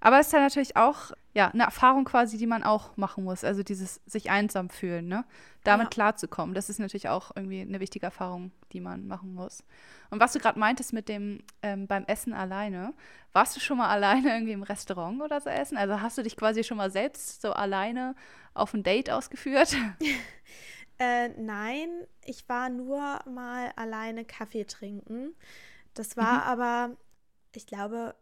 [0.00, 3.44] Aber es ist ja natürlich auch ja, eine Erfahrung quasi, die man auch machen muss.
[3.44, 5.24] Also dieses sich einsam fühlen, ne?
[5.64, 5.90] Damit Ja.
[5.90, 6.54] klarzukommen.
[6.54, 9.62] Das ist natürlich auch irgendwie eine wichtige Erfahrung, die man machen muss.
[10.10, 12.94] Und was du gerade meintest mit dem ähm, beim Essen alleine,
[13.32, 15.76] warst du schon mal alleine irgendwie im Restaurant oder so essen?
[15.76, 18.14] Also hast du dich quasi schon mal selbst so alleine
[18.54, 19.76] auf ein Date ausgeführt?
[20.98, 21.88] Äh, nein,
[22.24, 25.34] ich war nur mal alleine Kaffee trinken.
[25.94, 26.96] Das war aber,
[27.56, 28.14] ich glaube,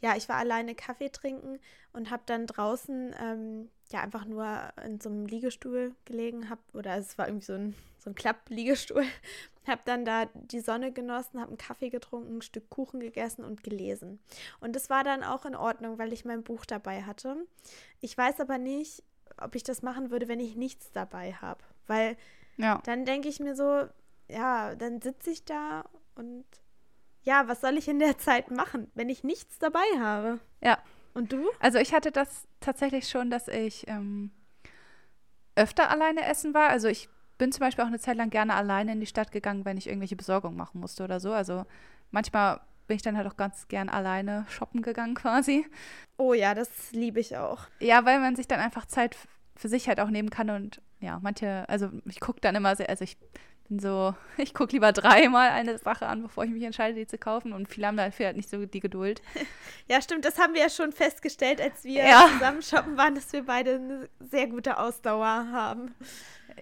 [0.00, 1.58] ja, ich war alleine Kaffee trinken
[1.92, 6.96] und habe dann draußen ähm, ja einfach nur in so einem Liegestuhl gelegen, hab, oder
[6.96, 9.04] es war irgendwie so ein, so ein Klappliegestuhl,
[9.66, 13.62] habe dann da die Sonne genossen, habe einen Kaffee getrunken, ein Stück Kuchen gegessen und
[13.62, 14.20] gelesen.
[14.60, 17.36] Und das war dann auch in Ordnung, weil ich mein Buch dabei hatte.
[18.00, 19.02] Ich weiß aber nicht,
[19.38, 22.16] ob ich das machen würde, wenn ich nichts dabei habe, weil
[22.56, 22.80] ja.
[22.84, 23.86] dann denke ich mir so,
[24.28, 26.44] ja, dann sitze ich da und
[27.24, 30.38] ja, was soll ich in der Zeit machen, wenn ich nichts dabei habe?
[30.62, 30.78] Ja.
[31.14, 31.48] Und du?
[31.60, 34.30] Also ich hatte das tatsächlich schon, dass ich ähm,
[35.54, 36.68] öfter alleine essen war.
[36.68, 37.08] Also ich
[37.38, 39.86] bin zum Beispiel auch eine Zeit lang gerne alleine in die Stadt gegangen, wenn ich
[39.86, 41.32] irgendwelche Besorgung machen musste oder so.
[41.32, 41.64] Also
[42.10, 45.66] manchmal bin ich dann halt auch ganz gern alleine shoppen gegangen quasi.
[46.18, 47.66] Oh ja, das liebe ich auch.
[47.80, 49.16] Ja, weil man sich dann einfach Zeit
[49.56, 52.88] für sich halt auch nehmen kann und ja, manche, also ich gucke dann immer sehr,
[52.88, 53.16] also ich
[53.68, 57.18] bin so, ich gucke lieber dreimal eine Sache an, bevor ich mich entscheide, die zu
[57.18, 59.22] kaufen und viele haben dafür halt nicht so die Geduld.
[59.86, 62.26] Ja, stimmt, das haben wir ja schon festgestellt, als wir Ja.
[62.32, 65.94] zusammen shoppen waren, dass wir beide eine sehr gute Ausdauer haben.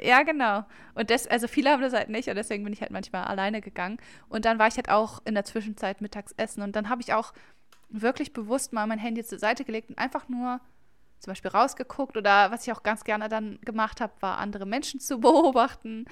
[0.00, 0.64] Ja, genau.
[0.94, 3.60] Und das, also viele haben das halt nicht und deswegen bin ich halt manchmal alleine
[3.60, 3.98] gegangen.
[4.28, 7.12] Und dann war ich halt auch in der Zwischenzeit mittags essen und dann habe ich
[7.14, 7.32] auch
[7.90, 10.60] wirklich bewusst mal mein Handy zur Seite gelegt und einfach nur
[11.22, 15.00] zum Beispiel rausgeguckt oder was ich auch ganz gerne dann gemacht habe, war andere Menschen
[15.00, 16.04] zu beobachten.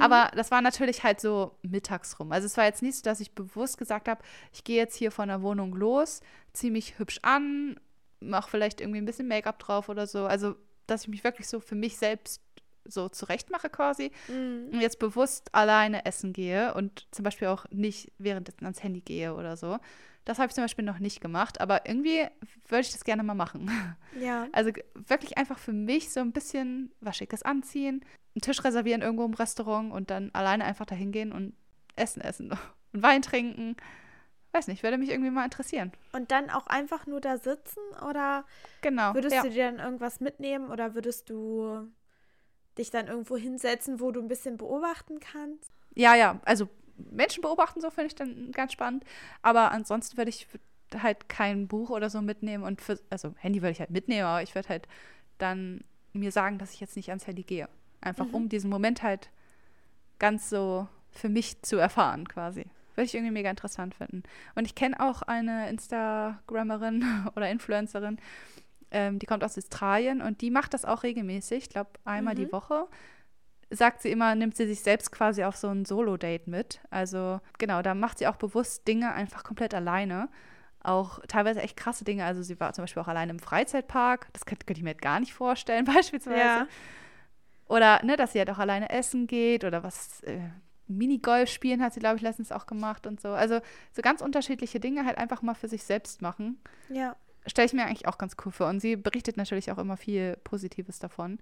[0.00, 2.32] Aber das war natürlich halt so mittags rum.
[2.32, 4.20] Also es war jetzt nicht so, dass ich bewusst gesagt habe,
[4.52, 6.20] ich gehe jetzt hier von der Wohnung los,
[6.52, 7.80] ziehe mich hübsch an,
[8.20, 10.26] mache vielleicht irgendwie ein bisschen Make-up drauf oder so.
[10.26, 10.54] Also
[10.86, 12.40] dass ich mich wirklich so für mich selbst
[12.90, 14.70] so zurechtmache quasi Mhm.
[14.72, 19.34] und jetzt bewusst alleine essen gehe und zum Beispiel auch nicht währenddessen ans Handy gehe
[19.34, 19.78] oder so.
[20.28, 22.26] Das habe ich zum Beispiel noch nicht gemacht, aber irgendwie
[22.66, 23.70] würde ich das gerne mal machen.
[24.20, 24.48] Ja.
[24.52, 28.04] Also wirklich einfach für mich so ein bisschen was Schickes anziehen,
[28.34, 31.54] einen Tisch reservieren irgendwo im Restaurant und dann alleine einfach dahin gehen und
[31.94, 32.50] Essen essen
[32.92, 33.76] und Wein trinken.
[34.52, 35.92] Weiß nicht, würde mich irgendwie mal interessieren.
[36.12, 38.44] Und dann auch einfach nur da sitzen oder
[38.80, 39.14] Genau.
[39.14, 39.42] würdest ja.
[39.42, 41.88] du dir dann irgendwas mitnehmen oder würdest du
[42.76, 45.70] dich dann irgendwo hinsetzen, wo du ein bisschen beobachten kannst?
[45.94, 46.68] Ja, ja, also
[47.10, 49.04] Menschen beobachten so finde ich dann ganz spannend.
[49.42, 50.46] Aber ansonsten würde ich
[50.96, 54.42] halt kein Buch oder so mitnehmen und für, also Handy würde ich halt mitnehmen, aber
[54.42, 54.88] ich würde halt
[55.38, 57.68] dann mir sagen, dass ich jetzt nicht ans Handy gehe.
[58.00, 58.34] Einfach Mhm.
[58.34, 59.30] um diesen Moment halt
[60.18, 62.66] ganz so für mich zu erfahren quasi.
[62.94, 64.22] Würde ich irgendwie mega interessant finden.
[64.56, 67.04] Und ich kenne auch eine Instagrammerin
[67.36, 68.18] oder Influencerin,
[68.90, 72.46] ähm, die kommt aus Australien und die macht das auch regelmäßig, ich glaube einmal die
[72.46, 72.52] Mhm.
[72.52, 72.86] Woche.
[73.70, 76.80] Sagt sie immer, nimmt sie sich selbst quasi auf so ein Solo-Date mit.
[76.90, 80.28] Also genau, da macht sie auch bewusst Dinge einfach komplett alleine.
[80.82, 82.24] Auch teilweise echt krasse Dinge.
[82.24, 84.28] Also sie war zum Beispiel auch alleine im Freizeitpark.
[84.32, 86.38] Das könnte, könnte ich mir halt gar nicht vorstellen, beispielsweise.
[86.38, 86.66] Ja.
[87.66, 90.40] Oder, ne, dass sie halt auch alleine essen geht oder was, äh,
[90.88, 93.28] Minigolf spielen hat sie, glaube ich, letztens auch gemacht und so.
[93.28, 93.60] Also
[93.92, 96.60] so ganz unterschiedliche Dinge halt einfach mal für sich selbst machen.
[96.88, 97.14] Ja.
[97.46, 98.68] Stelle ich mir eigentlich auch ganz cool vor.
[98.68, 101.38] Und sie berichtet natürlich auch immer viel Positives davon.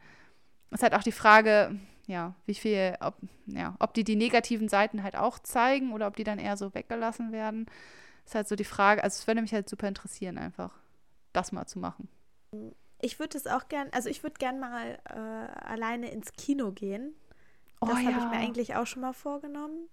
[0.71, 4.69] Es ist halt auch die Frage, ja, wie viel, ob, ja, ob die die negativen
[4.69, 7.67] Seiten halt auch zeigen oder ob die dann eher so weggelassen werden.
[8.25, 9.05] Ist halt so die Frage.
[9.05, 10.73] Also es würde mich halt super interessieren, einfach
[11.33, 12.09] das mal zu machen.
[13.01, 17.15] Ich würde es auch gern, also ich würde gern mal äh, alleine ins Kino gehen.
[17.81, 19.89] Oh Das habe ich mir eigentlich auch schon mal vorgenommen.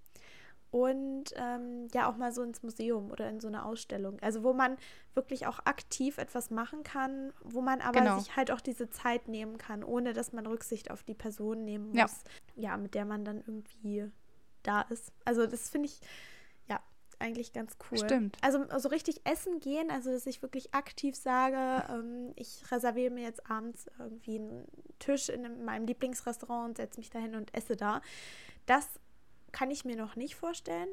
[0.73, 4.17] Und ähm, ja, auch mal so ins Museum oder in so eine Ausstellung.
[4.21, 4.75] Also wo man
[5.13, 8.17] wirklich auch aktiv etwas machen kann, wo man aber Genau.
[8.17, 11.89] sich halt auch diese Zeit nehmen kann, ohne dass man Rücksicht auf die Person nehmen
[11.89, 12.23] muss,
[12.55, 12.71] Ja.
[12.71, 14.09] ja, mit der man dann irgendwie
[14.63, 15.11] da ist.
[15.25, 16.01] Also das finde ich
[16.67, 16.79] ja
[17.19, 17.99] eigentlich ganz cool.
[17.99, 18.35] Stimmt.
[18.41, 23.25] Also so richtig essen gehen, also dass ich wirklich aktiv sage, ähm, ich reserviere mir
[23.25, 24.67] jetzt abends irgendwie einen
[24.97, 28.01] Tisch in einem- meinem Lieblingsrestaurant und setze mich dahin und esse da.
[28.65, 28.87] Das
[29.53, 30.89] kann ich mir noch nicht vorstellen,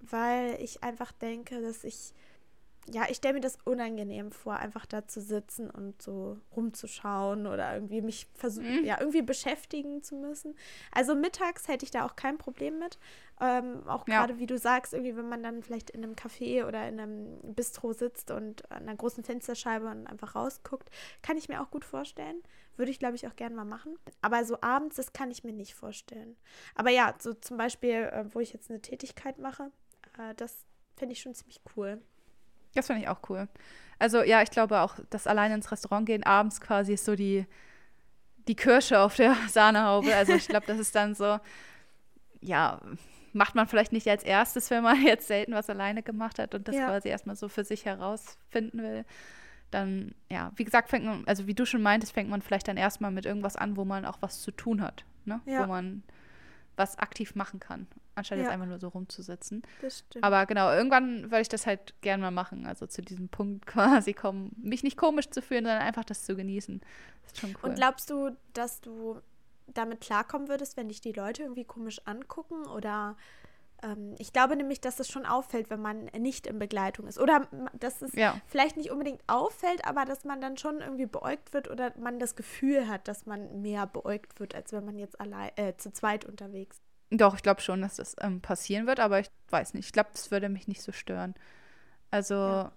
[0.00, 2.12] weil ich einfach denke, dass ich,
[2.90, 7.74] ja, ich stelle mir das unangenehm vor, einfach da zu sitzen und so rumzuschauen oder
[7.74, 8.84] irgendwie mich versuchen, Mhm.
[8.84, 10.56] ja, irgendwie beschäftigen zu müssen.
[10.90, 12.98] Also mittags hätte ich da auch kein Problem mit.
[13.40, 14.18] Ähm, auch Ja.
[14.18, 17.54] gerade, wie du sagst, irgendwie, wenn man dann vielleicht in einem Café oder in einem
[17.54, 20.90] Bistro sitzt und an einer großen Fensterscheibe und einfach rausguckt,
[21.22, 22.42] kann ich mir auch gut vorstellen.
[22.76, 23.96] Würde ich, glaube ich, auch gerne mal machen.
[24.22, 26.36] Aber so abends, das kann ich mir nicht vorstellen.
[26.74, 29.70] Aber ja, so zum Beispiel, äh, wo ich jetzt eine Tätigkeit mache,
[30.18, 30.64] äh, das
[30.96, 32.00] finde ich schon ziemlich cool.
[32.74, 33.48] Das finde ich auch cool.
[33.98, 37.46] Also ja, ich glaube auch, das alleine ins Restaurant gehen abends quasi ist so die,
[38.48, 40.14] die Kirsche auf der Sahnehaube.
[40.14, 41.38] Also ich glaube, das ist dann so,
[42.40, 42.80] ja,
[43.32, 46.66] macht man vielleicht nicht als erstes, wenn man jetzt selten was alleine gemacht hat und
[46.68, 46.86] das Ja.
[46.86, 49.04] quasi erstmal so für sich herausfinden will.
[49.70, 52.76] Dann, ja, wie gesagt, fängt man, also wie du schon meintest, fängt man vielleicht dann
[52.76, 55.40] erstmal mit irgendwas an, wo man auch was zu tun hat, ne?
[55.46, 55.62] Ja.
[55.62, 56.02] Wo man
[56.76, 58.52] was aktiv machen kann, anstatt jetzt Ja.
[58.52, 59.62] einfach nur so rumzusitzen.
[59.82, 60.24] Das stimmt.
[60.24, 62.66] Aber genau, irgendwann würde ich das halt gern mal machen.
[62.66, 63.66] Also zu diesem Punkt
[64.06, 66.80] quasi kommen, mich nicht komisch zu fühlen, sondern einfach das zu genießen.
[67.22, 67.70] Das ist schon cool.
[67.70, 69.20] Und glaubst du, dass du
[69.74, 72.66] damit klarkommen würdest, wenn dich die Leute irgendwie komisch angucken?
[72.66, 73.16] Oder
[74.18, 77.18] ich glaube nämlich, dass es schon auffällt, wenn man nicht in Begleitung ist.
[77.18, 81.52] Oder dass es ja, vielleicht nicht unbedingt auffällt, aber dass man dann schon irgendwie beäugt
[81.52, 85.20] wird oder man das Gefühl hat, dass man mehr beäugt wird, als wenn man jetzt
[85.20, 86.82] allein äh, zu zweit unterwegs ist.
[87.20, 89.86] doch, ich glaube schon, dass das ähm, passieren wird, aber ich weiß nicht.
[89.86, 91.34] Ich glaube, das würde mich nicht so stören.
[92.10, 92.72] Also, Ja.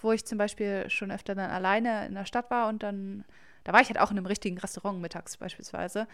[0.00, 3.24] wo ich zum Beispiel schon öfter dann alleine in der Stadt war und dann,
[3.64, 6.08] da war ich halt auch in einem richtigen Restaurant mittags beispielsweise.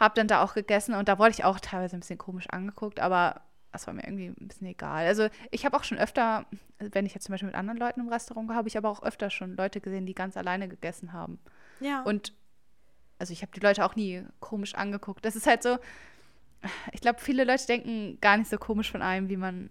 [0.00, 2.98] Hab dann da auch gegessen und da wurde ich auch teilweise ein bisschen komisch angeguckt,
[2.98, 5.06] aber das war mir irgendwie ein bisschen egal.
[5.06, 6.46] Also ich habe auch schon öfter,
[6.78, 9.02] wenn ich jetzt zum Beispiel mit anderen Leuten im Restaurant war, habe ich aber auch
[9.02, 11.38] öfter schon Leute gesehen, die ganz alleine gegessen haben.
[11.80, 12.02] Ja.
[12.02, 12.32] Und
[13.18, 15.24] also ich habe die Leute auch nie komisch angeguckt.
[15.24, 15.78] Das ist halt so,
[16.92, 19.70] ich glaube, viele Leute denken gar nicht so komisch von einem, wie man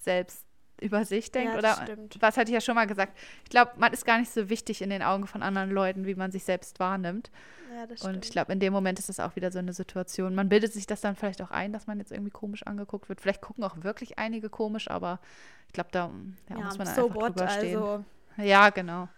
[0.00, 0.44] selbst
[0.80, 1.54] über sich denkt.
[1.54, 2.16] Ja, das oder stimmt.
[2.20, 3.16] was hatte ich ja schon mal gesagt.
[3.44, 6.14] Ich glaube, man ist gar nicht so wichtig in den Augen von anderen Leuten, wie
[6.14, 7.30] man sich selbst wahrnimmt.
[7.74, 10.34] ja, das Und ich glaube, in dem Moment ist das auch wieder so eine Situation.
[10.34, 13.20] Man bildet sich das dann vielleicht auch ein, dass man jetzt irgendwie komisch angeguckt wird.
[13.20, 15.20] Vielleicht gucken auch wirklich einige komisch, aber
[15.66, 16.10] ich glaube, da
[16.48, 17.76] ja, muss man so einfach what, drüber stehen.
[17.76, 18.04] also
[18.36, 19.08] Ja, genau.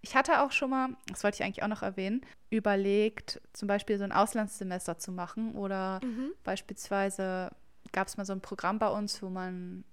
[0.00, 3.98] Ich hatte auch schon mal, das wollte ich eigentlich auch noch erwähnen, überlegt, zum Beispiel
[3.98, 6.32] so ein Auslandssemester zu machen oder mhm.
[6.44, 7.50] beispielsweise
[7.92, 9.84] gab es mal so ein Programm bei uns, wo man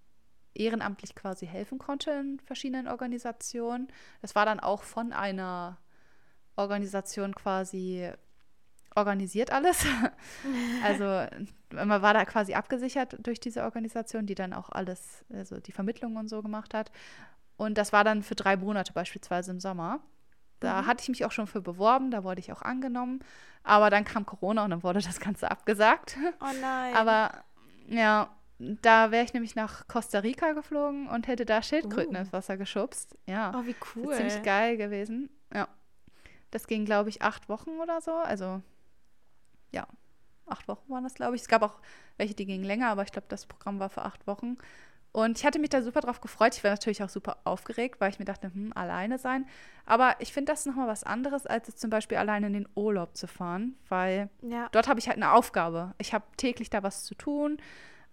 [0.59, 3.87] ehrenamtlich quasi helfen konnte in verschiedenen Organisationen.
[4.21, 5.77] Das war dann auch von einer
[6.55, 8.11] Organisation quasi
[8.95, 9.85] organisiert alles.
[10.83, 11.25] Also
[11.71, 16.15] man war da quasi abgesichert durch diese Organisation, die dann auch alles, also die Vermittlung
[16.15, 16.89] und so gemacht hat.
[17.57, 19.99] Und das war dann für drei Monate beispielsweise im Sommer.
[20.61, 20.85] Da Mhm.
[20.87, 23.19] hatte ich mich auch schon für beworben, da wurde ich auch angenommen.
[23.63, 26.17] Aber dann kam Corona und dann wurde das Ganze abgesagt.
[26.39, 26.95] Oh nein.
[26.95, 27.43] Aber
[27.87, 28.29] ja,
[28.59, 32.19] da wäre ich nämlich nach Costa Rica geflogen und hätte da Schildkröten Uh.
[32.19, 33.17] ins Wasser geschubst.
[33.25, 34.11] Ja, oh, wie das cool.
[34.11, 35.29] ist ziemlich geil gewesen.
[35.53, 35.67] Ja,
[36.51, 38.11] das ging, glaube ich, acht Wochen oder so.
[38.13, 38.61] Also,
[39.71, 39.87] ja,
[40.45, 41.41] acht Wochen waren das, glaube ich.
[41.43, 41.79] Es gab auch
[42.17, 44.57] welche, die gingen länger, aber ich glaube, das Programm war für acht Wochen.
[45.11, 46.55] Und ich hatte mich da super drauf gefreut.
[46.55, 49.47] Ich war natürlich auch super aufgeregt, weil ich mir dachte, hm, alleine sein.
[49.85, 53.15] Aber ich finde das nochmal was anderes, als jetzt zum Beispiel alleine in den Urlaub
[53.17, 54.67] zu fahren, weil Ja.
[54.71, 55.95] dort habe ich halt eine Aufgabe.
[55.97, 57.57] Ich habe täglich da was zu tun.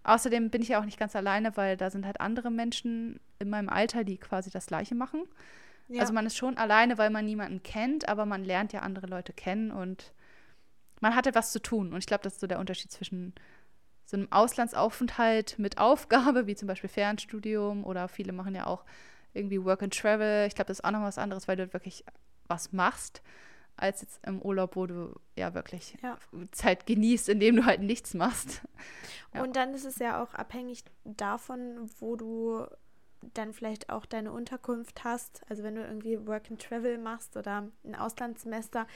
[0.07, 3.51] Außerdem bin ich ja auch nicht ganz alleine, weil da sind halt andere Menschen in
[3.51, 5.25] meinem Alter, die quasi das Gleiche machen.
[5.89, 6.01] ja.
[6.01, 9.33] Also man ist schon alleine, weil man niemanden kennt, aber man lernt ja andere Leute
[9.33, 10.13] kennen und
[11.01, 11.93] man hat etwas zu tun.
[11.93, 13.35] Und ich glaube, das ist so der Unterschied zwischen
[14.05, 18.85] so einem Auslandsaufenthalt mit Aufgabe, wie zum Beispiel Fernstudium oder viele machen ja auch
[19.35, 20.47] irgendwie Work and Travel.
[20.47, 22.05] Ich glaube, das ist auch noch was anderes, weil du wirklich
[22.47, 23.23] was machst,
[23.77, 26.18] als jetzt im Urlaub, wo du ja wirklich Ja.
[26.53, 28.62] Zeit genießt, indem du halt nichts machst.
[29.35, 29.43] ja.
[29.43, 32.66] Und dann ist es ja auch abhängig davon, wo du
[33.35, 35.43] dann vielleicht auch deine Unterkunft hast.
[35.49, 38.87] Also wenn du irgendwie Work and Travel machst oder ein Auslandssemester,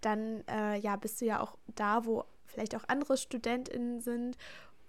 [0.00, 4.36] dann äh, ja bist du ja auch da, wo vielleicht auch andere StudentInnen sind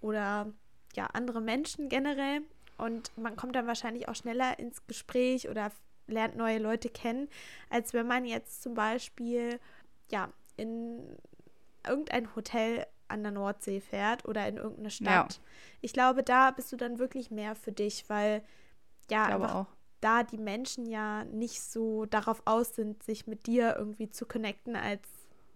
[0.00, 0.52] oder
[0.94, 2.42] ja andere Menschen generell.
[2.78, 5.70] Und man kommt dann wahrscheinlich auch schneller ins Gespräch oder
[6.06, 7.28] lernt neue Leute kennen,
[7.70, 9.58] als wenn man jetzt zum Beispiel
[10.10, 11.16] ja in
[11.86, 15.40] irgendein Hotel an der Nordsee fährt oder in irgendeine Stadt.
[15.80, 18.42] Ich glaube, da bist du dann wirklich mehr für dich, weil
[19.10, 19.66] ja, einfach auch.
[20.00, 24.76] da die Menschen ja nicht so darauf aus sind, sich mit dir irgendwie zu connecten,
[24.76, 25.02] als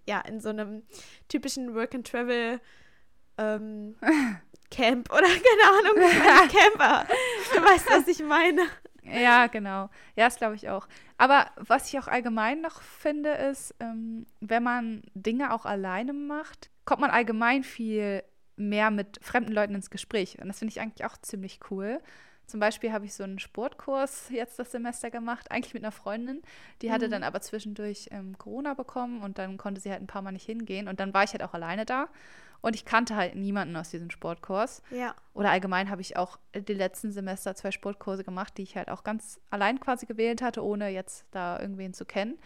[0.07, 0.83] ja in so einem
[1.29, 2.61] typischen Work and Travel
[3.39, 3.97] ähm,
[4.71, 7.07] Camp oder keine Ahnung, Camper.
[7.55, 8.63] Du weißt, was ich meine.
[9.13, 9.89] Ja, genau.
[10.17, 10.89] Ja, das glaube ich auch.
[11.19, 16.71] Aber was ich auch allgemein noch finde, ist, ähm, wenn man Dinge auch alleine macht,
[16.85, 18.23] kommt man allgemein viel
[18.57, 20.39] mehr mit fremden Leuten ins Gespräch.
[20.41, 22.01] Und das finde ich eigentlich auch ziemlich cool.
[22.47, 26.43] Zum Beispiel habe ich so einen Sportkurs jetzt das Semester gemacht, eigentlich mit einer Freundin.
[26.81, 27.11] Die hatte Mhm.
[27.11, 30.47] dann aber zwischendurch ähm, Corona bekommen und dann konnte sie halt ein paar Mal nicht
[30.47, 30.89] hingehen.
[30.89, 32.09] Und dann war ich halt auch alleine da.
[32.67, 34.83] Und ich kannte halt niemanden aus diesem Sportkurs.
[34.91, 38.89] Ja, Oder allgemein habe ich auch die letzten Semester zwei Sportkurse gemacht, die ich halt
[38.91, 42.37] auch ganz allein quasi gewählt hatte, ohne jetzt da irgendwen zu kennen.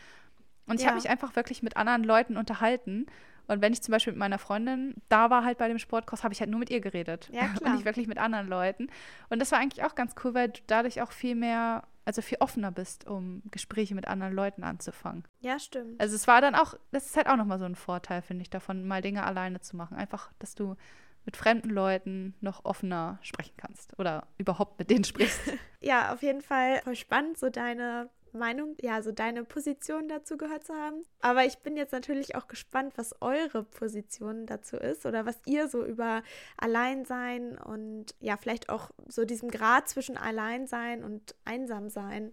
[0.67, 0.89] Und ich Ja.
[0.89, 3.07] habe mich einfach wirklich mit anderen Leuten unterhalten.
[3.47, 6.35] Und wenn ich zum Beispiel mit meiner Freundin da war, halt bei dem Sportkurs, habe
[6.35, 7.31] ich halt nur mit ihr geredet.
[7.33, 7.73] Ja, Und klar.
[7.73, 8.89] nicht wirklich mit anderen Leuten.
[9.31, 12.39] Und das war eigentlich auch ganz cool, weil du dadurch auch viel mehr also viel
[12.41, 15.25] offener bist, um Gespräche mit anderen Leuten anzufangen.
[15.41, 16.01] Ja, stimmt.
[16.01, 18.51] Also es war dann auch, das ist halt auch nochmal so ein Vorteil, finde ich,
[18.51, 19.97] davon, mal Dinge alleine zu machen.
[19.97, 20.77] Einfach, dass du
[21.25, 25.41] mit fremden Leuten noch offener sprechen kannst oder überhaupt mit denen sprichst.
[25.81, 28.09] ja, auf jeden Fall voll spannend, so deine
[28.39, 31.03] Meinung, ja, so deine Position dazu gehört zu haben.
[31.21, 35.69] Aber ich bin jetzt natürlich auch gespannt, was eure Position dazu ist oder was ihr
[35.69, 36.23] so über
[36.57, 42.33] Alleinsein und ja, vielleicht auch so diesem Grad zwischen Alleinsein und Einsamsein,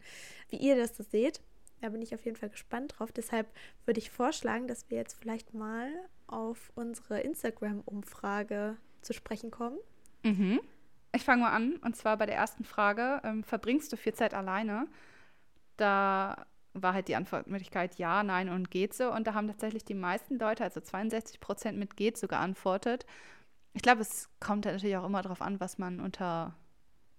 [0.49, 1.41] wie ihr das so seht.
[1.81, 3.11] Da bin ich auf jeden Fall gespannt drauf.
[3.11, 3.47] Deshalb
[3.85, 5.91] würde ich vorschlagen, dass wir jetzt vielleicht mal
[6.25, 9.77] auf unsere Instagram-Umfrage zu sprechen kommen.
[10.23, 10.59] Mhm.
[11.13, 11.77] Ich fange mal an.
[11.77, 14.87] Und zwar bei der ersten Frage: ähm, Verbringst du viel Zeit alleine?
[15.77, 19.11] Da war halt die Antwortmöglichkeit ja, nein und geht so.
[19.11, 23.05] Und da haben tatsächlich die meisten Leute, also 62 Prozent mit geht so geantwortet.
[23.73, 26.55] Ich glaube, es kommt halt natürlich auch immer darauf an, was man unter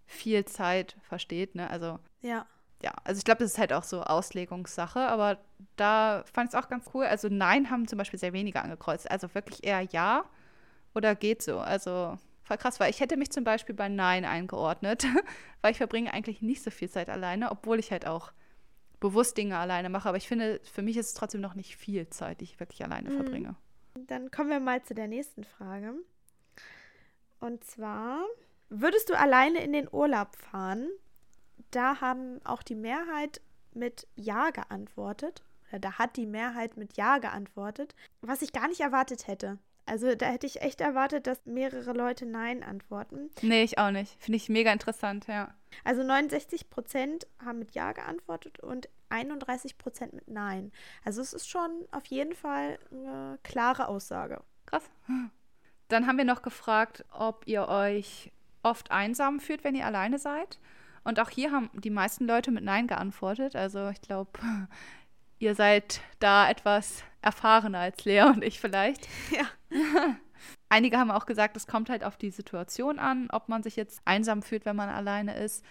[0.06, 1.54] viel Zeit versteht.
[1.54, 1.68] Ne?
[1.70, 2.46] Also ja.
[2.82, 5.38] Ja, also ich glaube, das ist halt auch so Auslegungssache, aber
[5.74, 7.06] da fand ich es auch ganz cool.
[7.06, 9.11] Also Nein haben zum Beispiel sehr wenige angekreuzt.
[9.11, 10.24] Also wirklich eher Ja
[10.94, 11.59] oder geht so.
[11.59, 15.06] Also voll krass, weil ich hätte mich zum Beispiel bei Nein eingeordnet,
[15.61, 18.30] weil ich verbringe eigentlich nicht so viel Zeit alleine, obwohl ich halt auch
[19.01, 20.09] bewusst Dinge alleine mache.
[20.09, 22.84] Aber ich finde, für mich ist es trotzdem noch nicht viel Zeit, die ich wirklich
[22.84, 23.16] alleine mhm.
[23.16, 23.57] verbringe.
[24.07, 25.94] Dann kommen wir mal zu der nächsten Frage.
[27.40, 28.24] Und zwar,
[28.68, 30.88] würdest du alleine in den Urlaub fahren?
[31.70, 33.40] Da haben auch die Mehrheit
[33.74, 35.42] mit Ja geantwortet.
[35.68, 39.59] Oder da hat die Mehrheit mit Ja geantwortet, was ich gar nicht erwartet hätte.
[39.89, 43.30] Also da hätte ich echt erwartet, dass mehrere Leute Nein antworten.
[43.41, 44.22] Nee, ich auch nicht.
[44.22, 45.55] Finde ich mega interessant, ja.
[45.84, 50.72] Also 69 Prozent haben mit Ja geantwortet und 31 Prozent mit Nein.
[51.05, 54.43] Also es ist schon auf jeden Fall eine klare Aussage.
[54.66, 54.84] Krass.
[55.89, 58.30] Dann haben wir noch gefragt, ob ihr euch
[58.62, 60.59] oft einsam fühlt, wenn ihr alleine seid.
[61.05, 63.57] Und auch hier haben die meisten Leute mit Nein geantwortet.
[63.57, 64.39] Also ich glaube,
[65.39, 69.06] ihr seid da etwas erfahrener als Lea und ich vielleicht.
[69.30, 69.46] Ja.
[70.68, 74.00] Einige haben auch gesagt, es kommt halt auf die Situation an, ob man sich jetzt
[74.04, 75.64] einsam fühlt, wenn man alleine ist.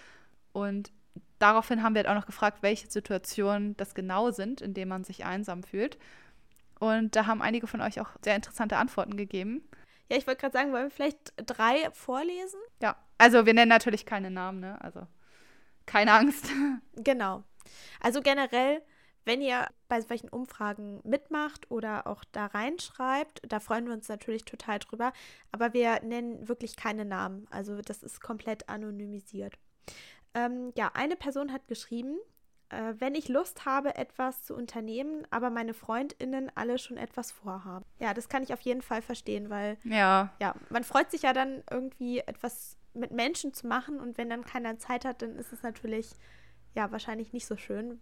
[0.53, 0.91] Und
[1.39, 5.03] daraufhin haben wir halt auch noch gefragt, welche Situationen das genau sind, in denen man
[5.03, 5.97] sich einsam fühlt.
[6.79, 9.67] Und da haben einige von euch auch sehr interessante Antworten gegeben.
[10.09, 12.59] Ja, ich wollte gerade sagen, wollen wir vielleicht drei vorlesen?
[12.81, 14.81] Ja, also wir nennen natürlich keine Namen, ne?
[14.81, 15.07] Also
[15.85, 16.49] keine Angst.
[16.99, 17.43] Genau.
[18.01, 18.81] Also generell
[19.27, 24.45] wenn ihr bei solchen Umfragen mitmacht oder auch da reinschreibt, da freuen wir uns natürlich
[24.45, 25.13] total drüber.
[25.51, 27.45] Aber wir nennen wirklich keine Namen.
[27.51, 29.59] Also das ist komplett anonymisiert.
[30.33, 32.17] Ähm, ja, eine Person hat geschrieben,
[32.69, 37.85] äh, wenn ich Lust habe, etwas zu unternehmen, aber meine FreundInnen alle schon etwas vorhaben.
[37.99, 41.33] Ja, das kann ich auf jeden Fall verstehen, weil ja, ja man freut sich ja
[41.33, 45.53] dann irgendwie etwas mit Menschen zu machen und wenn dann keiner Zeit hat, dann ist
[45.53, 46.11] es natürlich
[46.75, 48.01] ja wahrscheinlich nicht so schön,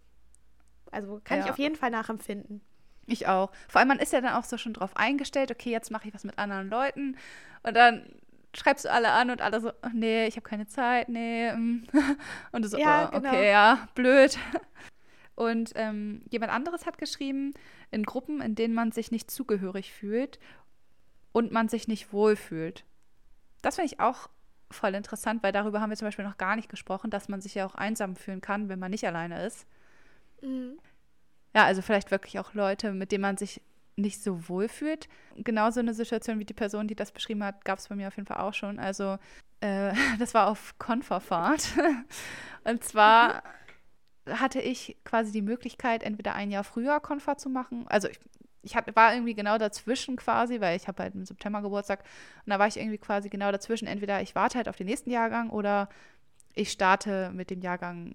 [0.92, 1.44] also kann ja.
[1.44, 2.60] ich auf jeden Fall nachempfinden.
[3.06, 3.52] Ich auch.
[3.68, 6.14] Vor allem, man ist ja dann auch so schon drauf eingestellt, okay, jetzt mache ich
[6.14, 7.16] was mit anderen Leuten.
[7.62, 8.06] Und dann
[8.54, 11.50] schreibst du alle an und alle so, oh, nee, ich habe keine Zeit, nee.
[12.52, 13.42] Und du so, ja, oh, okay, genau.
[13.42, 14.38] ja, blöd.
[15.34, 17.52] Und ähm, jemand anderes hat geschrieben,
[17.90, 20.38] in Gruppen, in denen man sich nicht zugehörig fühlt
[21.32, 22.84] und man sich nicht wohlfühlt.
[23.60, 24.30] Das finde ich auch
[24.70, 27.54] voll interessant, weil darüber haben wir zum Beispiel noch gar nicht gesprochen, dass man sich
[27.54, 29.66] ja auch einsam fühlen kann, wenn man nicht alleine ist.
[30.42, 30.78] Mhm.
[31.54, 33.62] Ja, also vielleicht wirklich auch Leute, mit denen man sich
[33.96, 35.08] nicht so wohl fühlt.
[35.36, 38.16] Genauso eine Situation wie die Person, die das beschrieben hat, gab es bei mir auf
[38.16, 38.78] jeden Fall auch schon.
[38.78, 39.18] Also
[39.60, 41.72] äh, das war auf Konferfahrt.
[42.64, 43.42] Und zwar
[44.28, 47.86] hatte ich quasi die Möglichkeit, entweder ein Jahr früher Konfer zu machen.
[47.88, 48.18] Also ich,
[48.62, 52.00] ich hab, war irgendwie genau dazwischen quasi, weil ich habe halt im September Geburtstag
[52.44, 53.86] und da war ich irgendwie quasi genau dazwischen.
[53.86, 55.88] Entweder ich warte halt auf den nächsten Jahrgang oder
[56.54, 58.14] ich starte mit dem Jahrgang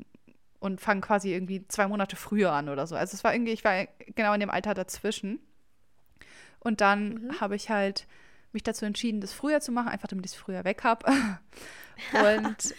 [0.62, 2.96] und fange quasi irgendwie zwei Monate früher an oder so.
[2.96, 5.40] Also es war irgendwie, ich war genau in dem Alter dazwischen.
[6.60, 7.42] Und dann mhm.
[7.42, 8.08] habe ich halt
[8.52, 11.08] mich dazu entschieden, das früher zu machen, einfach damit ich es früher weg habe.
[12.14, 12.76] und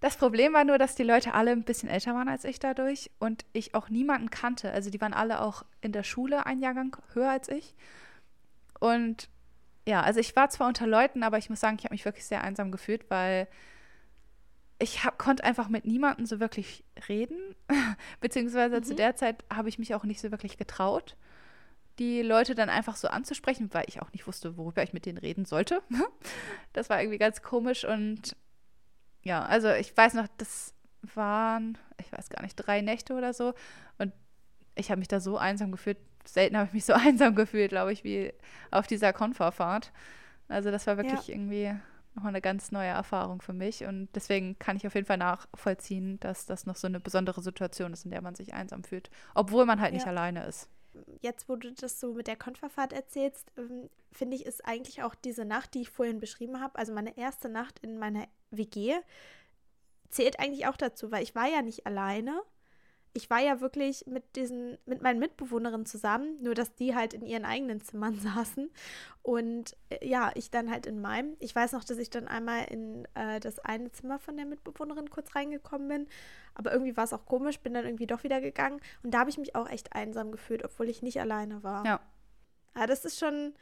[0.00, 3.10] das Problem war nur, dass die Leute alle ein bisschen älter waren als ich dadurch
[3.18, 4.72] und ich auch niemanden kannte.
[4.72, 7.74] Also die waren alle auch in der Schule ein Jahrgang höher als ich.
[8.78, 9.28] Und
[9.86, 12.24] ja, also ich war zwar unter Leuten, aber ich muss sagen, ich habe mich wirklich
[12.24, 13.46] sehr einsam gefühlt, weil
[14.80, 17.54] ich hab, konnte einfach mit niemandem so wirklich reden.
[18.20, 18.82] Beziehungsweise mhm.
[18.82, 21.16] zu der Zeit habe ich mich auch nicht so wirklich getraut,
[21.98, 25.18] die Leute dann einfach so anzusprechen, weil ich auch nicht wusste, worüber ich mit denen
[25.18, 25.82] reden sollte.
[26.72, 28.34] das war irgendwie ganz komisch und
[29.22, 30.72] ja, also ich weiß noch, das
[31.14, 33.52] waren, ich weiß gar nicht, drei Nächte oder so.
[33.98, 34.14] Und
[34.74, 35.98] ich habe mich da so einsam gefühlt.
[36.24, 38.32] Selten habe ich mich so einsam gefühlt, glaube ich, wie
[38.70, 39.92] auf dieser Konferfahrt.
[40.48, 41.34] Also das war wirklich ja.
[41.34, 41.74] irgendwie
[42.20, 43.84] nochmal eine ganz neue Erfahrung für mich.
[43.84, 47.92] Und deswegen kann ich auf jeden Fall nachvollziehen, dass das noch so eine besondere Situation
[47.92, 49.96] ist, in der man sich einsam fühlt, obwohl man halt ja.
[49.96, 50.68] nicht alleine ist.
[51.20, 55.14] Jetzt, wo du das so mit der Konferfahrt erzählst, ähm, finde ich, ist eigentlich auch
[55.14, 58.96] diese Nacht, die ich vorhin beschrieben habe, also meine erste Nacht in meiner WG,
[60.10, 62.42] zählt eigentlich auch dazu, weil ich war ja nicht alleine
[63.12, 67.26] ich war ja wirklich mit diesen, mit meinen Mitbewohnerinnen zusammen, nur dass die halt in
[67.26, 68.70] ihren eigenen Zimmern saßen.
[69.22, 71.36] Und äh, ja, ich dann halt in meinem.
[71.40, 75.10] Ich weiß noch, dass ich dann einmal in äh, das eine Zimmer von der Mitbewohnerin
[75.10, 76.08] kurz reingekommen bin.
[76.54, 78.80] Aber irgendwie war es auch komisch, bin dann irgendwie doch wieder gegangen.
[79.02, 81.84] Und da habe ich mich auch echt einsam gefühlt, obwohl ich nicht alleine war.
[81.84, 82.00] Ja.
[82.74, 83.54] Aber das ist schon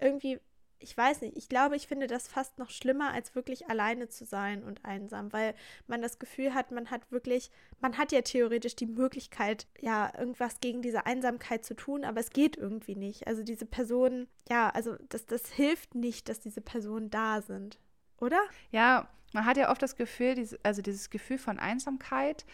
[0.00, 0.40] irgendwie
[0.78, 4.24] ich weiß nicht, ich glaube, ich finde das fast noch schlimmer, als wirklich alleine zu
[4.24, 5.54] sein und einsam, weil
[5.86, 7.50] man das Gefühl hat, man hat wirklich,
[7.80, 12.30] man hat ja theoretisch die Möglichkeit, ja, irgendwas gegen diese Einsamkeit zu tun, aber es
[12.30, 13.26] geht irgendwie nicht.
[13.26, 17.78] Also diese Personen, ja, also das, das hilft nicht, dass diese Personen da sind,
[18.18, 18.40] oder?
[18.70, 22.44] Ja, man hat ja oft das Gefühl, also dieses Gefühl von Einsamkeit,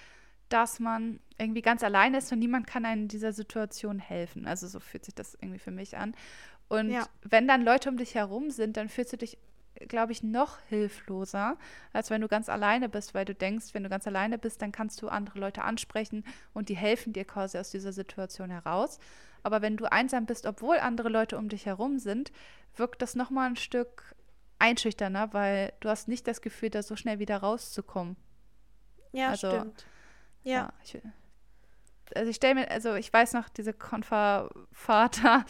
[0.53, 4.47] dass man irgendwie ganz alleine ist und niemand kann einem in dieser Situation helfen.
[4.47, 6.15] Also so fühlt sich das irgendwie für mich an.
[6.73, 7.07] Und ja.
[7.21, 9.37] wenn dann Leute um dich herum sind, dann fühlst du dich,
[9.89, 11.59] glaube ich, noch hilfloser,
[11.93, 14.73] als wenn du ganz alleine bist, weil du denkst, wenn du ganz alleine bist, dann
[14.73, 19.01] kannst du andere Leute ansprechen und die helfen dir quasi aus dieser Situation heraus.
[19.43, 22.33] Aber wenn du einsam bist, obwohl andere Leute um dich herum sind,
[22.75, 24.15] wirkt das nochmal ein Stück
[24.59, 28.17] einschüchterner, weil du hast nicht das Gefühl, da so schnell wieder rauszukommen.
[29.13, 29.85] Ja, also, stimmt.
[30.43, 30.53] Ja.
[30.53, 30.99] ja ich,
[32.15, 35.45] also ich stelle mir, also ich weiß noch, diese Konfervater,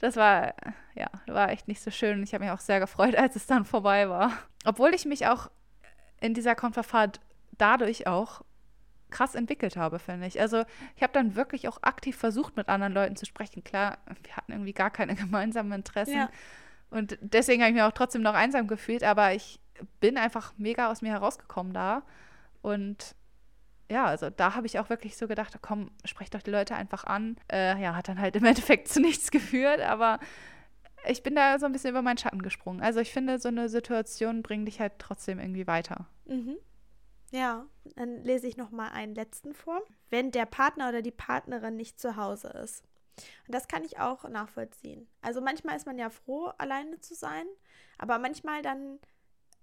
[0.00, 0.54] das war,
[0.94, 2.22] ja, war echt nicht so schön.
[2.22, 4.32] Ich habe mich auch sehr gefreut, als es dann vorbei war.
[4.64, 5.50] Obwohl ich mich auch
[6.20, 7.20] in dieser Konferfahrt
[7.52, 8.42] dadurch auch
[9.10, 10.40] krass entwickelt habe, finde ich.
[10.40, 10.64] Also
[10.96, 13.64] ich habe dann wirklich auch aktiv versucht, mit anderen Leuten zu sprechen.
[13.64, 16.16] Klar, wir hatten irgendwie gar keine gemeinsamen Interessen.
[16.16, 16.30] Ja.
[16.90, 19.60] Und deswegen habe ich mich auch trotzdem noch einsam gefühlt, aber ich
[20.00, 22.02] bin einfach mega aus mir herausgekommen da.
[22.62, 23.14] Und
[23.90, 27.04] ja, also da habe ich auch wirklich so gedacht, komm, sprech doch die Leute einfach
[27.04, 27.36] an.
[27.50, 30.20] Äh, ja, hat dann halt im Endeffekt zu nichts geführt, aber
[31.06, 32.82] ich bin da so ein bisschen über meinen Schatten gesprungen.
[32.82, 36.06] Also ich finde, so eine Situation bringt dich halt trotzdem irgendwie weiter.
[36.26, 36.56] Mhm.
[37.32, 37.66] Ja,
[37.96, 39.82] dann lese ich noch mal einen letzten vor.
[40.08, 42.84] Wenn der Partner oder die Partnerin nicht zu Hause ist.
[43.46, 45.08] Und das kann ich auch nachvollziehen.
[45.20, 47.44] Also manchmal ist man ja froh, alleine zu sein,
[47.98, 48.98] aber manchmal dann,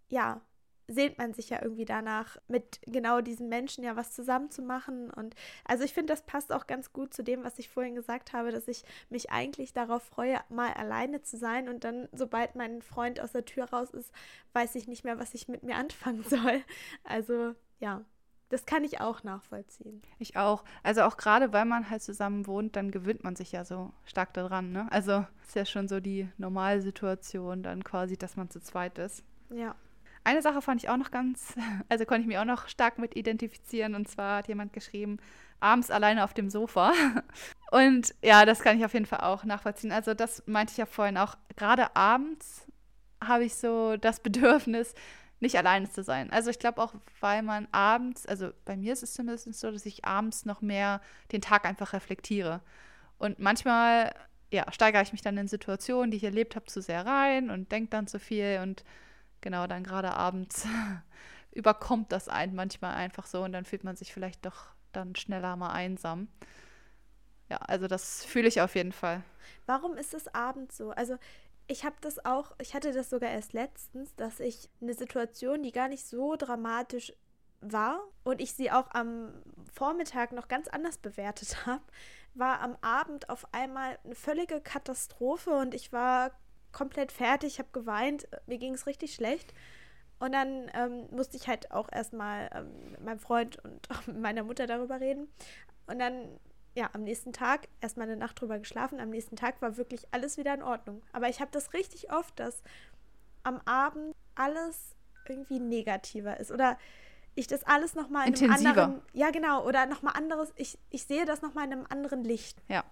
[0.10, 0.42] ja,
[0.88, 5.12] sehnt man sich ja irgendwie danach, mit genau diesen Menschen ja was zusammen zu machen.
[5.12, 5.36] Und
[5.66, 8.52] also ich finde, das passt auch ganz gut zu dem, was ich vorhin gesagt habe,
[8.52, 11.68] dass ich mich eigentlich darauf freue, mal alleine zu sein.
[11.68, 14.12] Und dann, sobald mein Freund aus der Tür raus ist,
[14.54, 16.62] weiß ich nicht mehr, was ich mit mir anfangen soll.
[17.04, 18.04] Also ja.
[18.50, 20.02] Das kann ich auch nachvollziehen.
[20.20, 20.64] Ich auch.
[20.82, 24.34] Also auch gerade, weil man halt zusammen wohnt, dann gewöhnt man sich ja so stark
[24.34, 24.72] daran.
[24.72, 24.88] Ne?
[24.90, 29.26] Also ist ja schon so die Normalsituation dann quasi, dass man zu zweit ist.
[29.50, 29.76] Ja.
[30.24, 31.55] Eine Sache fand ich auch noch ganz,
[31.89, 33.95] also konnte ich mich auch noch stark mit identifizieren.
[33.95, 35.18] Und zwar hat jemand geschrieben,
[35.59, 36.93] abends alleine auf dem Sofa.
[37.72, 39.91] Und ja, das kann ich auf jeden Fall auch nachvollziehen.
[39.91, 41.36] Also das meinte ich ja vorhin auch.
[41.55, 42.65] Gerade abends
[43.24, 44.93] habe ich so das Bedürfnis,
[45.39, 46.32] nicht alleine zu sein.
[46.32, 49.86] Also ich glaube auch, weil man abends, also bei mir ist es zumindest so, dass
[49.86, 51.01] ich abends noch mehr
[51.32, 52.61] den Tag einfach reflektiere.
[53.20, 54.13] Und manchmal,
[54.51, 57.72] ja, steigere ich mich dann in Situationen, die ich erlebt habe, zu sehr rein und
[57.72, 58.84] denke dann zu viel und
[59.42, 60.68] genau, dann gerade abends
[61.52, 65.56] überkommt das einen manchmal einfach so und dann fühlt man sich vielleicht doch dann schneller
[65.56, 66.28] mal einsam.
[67.50, 69.24] Ja, also das fühle ich auf jeden Fall.
[69.66, 70.92] Warum ist es abends so?
[70.92, 71.18] Also
[71.68, 75.72] ich habe das auch, ich hatte das sogar erst letztens, dass ich eine Situation, die
[75.72, 77.14] gar nicht so dramatisch
[77.62, 79.34] war und ich sie auch am
[79.74, 81.84] Vormittag noch ganz anders bewertet habe,
[82.34, 86.32] war am Abend auf einmal eine völlige Katastrophe und ich war
[86.78, 89.52] komplett fertig, habe geweint, mir ging es richtig schlecht.
[90.20, 94.20] Und dann ähm, musste ich halt auch erstmal ähm, mit meinem Freund und auch mit
[94.20, 95.28] meiner Mutter darüber reden.
[95.88, 96.40] Und dann,
[96.76, 99.00] ja, am nächsten Tag erstmal eine Nacht drüber geschlafen.
[99.00, 101.02] Am nächsten Tag war wirklich alles wieder in Ordnung.
[101.14, 102.62] Aber ich habe das richtig oft, dass
[103.42, 104.96] am Abend alles
[105.28, 106.52] irgendwie negativer ist.
[106.52, 106.78] Oder
[107.34, 108.70] ich das alles nochmal in Intensiver.
[108.70, 109.02] einem anderen.
[109.14, 109.66] Ja, genau.
[109.66, 110.54] Oder nochmal anderes.
[110.58, 112.62] Ich, ich sehe das nochmal in einem anderen Licht.
[112.68, 112.84] Ja.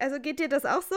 [0.00, 0.96] Also geht dir das auch so?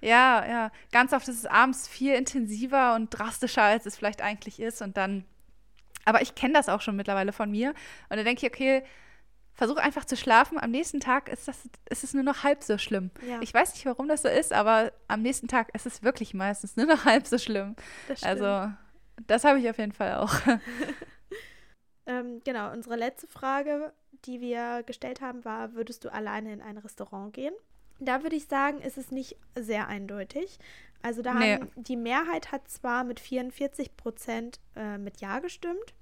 [0.00, 0.72] Ja, ja.
[0.92, 4.82] Ganz oft ist es abends viel intensiver und drastischer, als es vielleicht eigentlich ist.
[4.82, 5.24] Und dann,
[6.04, 7.70] aber ich kenne das auch schon mittlerweile von mir.
[8.08, 8.82] Und dann denke ich, okay,
[9.56, 10.58] versuche einfach zu schlafen.
[10.60, 13.10] Am nächsten Tag ist, das, ist es nur noch halb so schlimm.
[13.26, 13.40] Ja.
[13.40, 16.76] Ich weiß nicht, warum das so ist, aber am nächsten Tag ist es wirklich meistens
[16.76, 17.74] nur noch halb so schlimm.
[18.06, 18.70] Das also,
[19.26, 20.34] das habe ich auf jeden Fall auch.
[22.06, 23.92] ähm, genau, unsere letzte Frage,
[24.26, 27.54] die wir gestellt haben, war: Würdest du alleine in ein Restaurant gehen?
[27.98, 30.58] Da würde ich sagen, ist es nicht sehr eindeutig.
[31.02, 31.54] Also da Nee.
[31.54, 35.94] haben die Mehrheit hat zwar mit 44 Prozent äh, mit Ja gestimmt,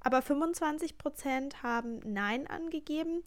[0.00, 3.22] aber 25 Prozent haben Nein angegeben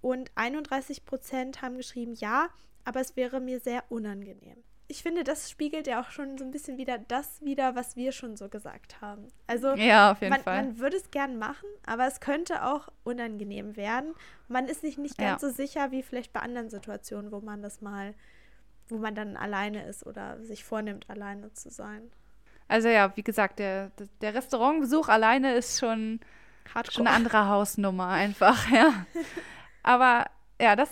[0.00, 2.48] und 31 Prozent haben geschrieben Ja,
[2.84, 4.62] aber es wäre mir sehr unangenehm.
[4.86, 8.12] Ich finde, das spiegelt ja auch schon so ein bisschen wieder das wieder, was wir
[8.12, 9.28] schon so gesagt haben.
[9.46, 10.62] Also Ja, auf jeden man, Fall.
[10.62, 14.14] man würde es gern machen, aber es könnte auch unangenehm werden.
[14.48, 15.48] Man ist sich nicht ganz Ja.
[15.48, 18.14] so sicher wie vielleicht bei anderen Situationen, wo man das mal,
[18.88, 22.10] wo man dann alleine ist oder sich vornimmt, alleine zu sein.
[22.68, 26.20] Also ja, wie gesagt, der, der Restaurantbesuch alleine ist schon,
[26.74, 26.92] Hardcore.
[26.94, 29.06] schon eine andere Hausnummer einfach, ja.
[29.82, 30.26] Aber
[30.60, 30.90] ja, das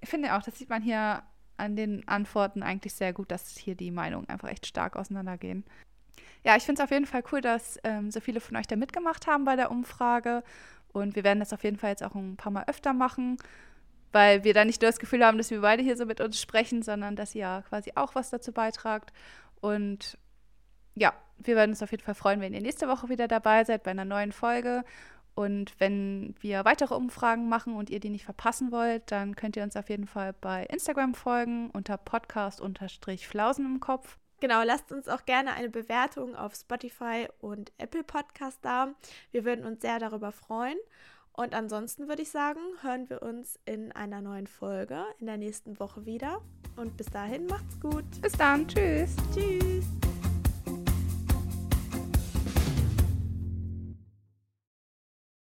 [0.00, 1.22] ich finde auch, das sieht man hier
[1.58, 5.64] an den Antworten eigentlich sehr gut, dass hier die Meinungen einfach echt stark auseinandergehen.
[6.44, 8.76] Ja, ich finde es auf jeden Fall cool, dass ähm, so viele von euch da
[8.76, 10.42] mitgemacht haben bei der Umfrage.
[10.92, 13.36] Und wir werden das auf jeden Fall jetzt auch ein paar Mal öfter machen,
[14.12, 16.40] weil wir da nicht nur das Gefühl haben, dass wir beide hier so mit uns
[16.40, 19.12] sprechen, sondern dass ihr ja quasi auch was dazu beitragt.
[19.60, 20.16] Und
[20.94, 23.82] ja, wir werden uns auf jeden Fall freuen, wenn ihr nächste Woche wieder dabei seid
[23.82, 24.84] bei einer neuen Folge.
[25.38, 29.62] Und wenn wir weitere Umfragen machen und ihr die nicht verpassen wollt, dann könnt ihr
[29.62, 34.18] uns auf jeden Fall bei Instagram folgen unter Podcast-Flausen im Kopf.
[34.40, 38.92] Genau, lasst uns auch gerne eine Bewertung auf Spotify und Apple Podcast da.
[39.30, 40.78] Wir würden uns sehr darüber freuen.
[41.30, 45.78] Und ansonsten würde ich sagen, hören wir uns in einer neuen Folge in der nächsten
[45.78, 46.40] Woche wieder.
[46.74, 48.02] Und bis dahin macht's gut.
[48.20, 49.14] Bis dann, tschüss.
[49.32, 50.07] Tschüss.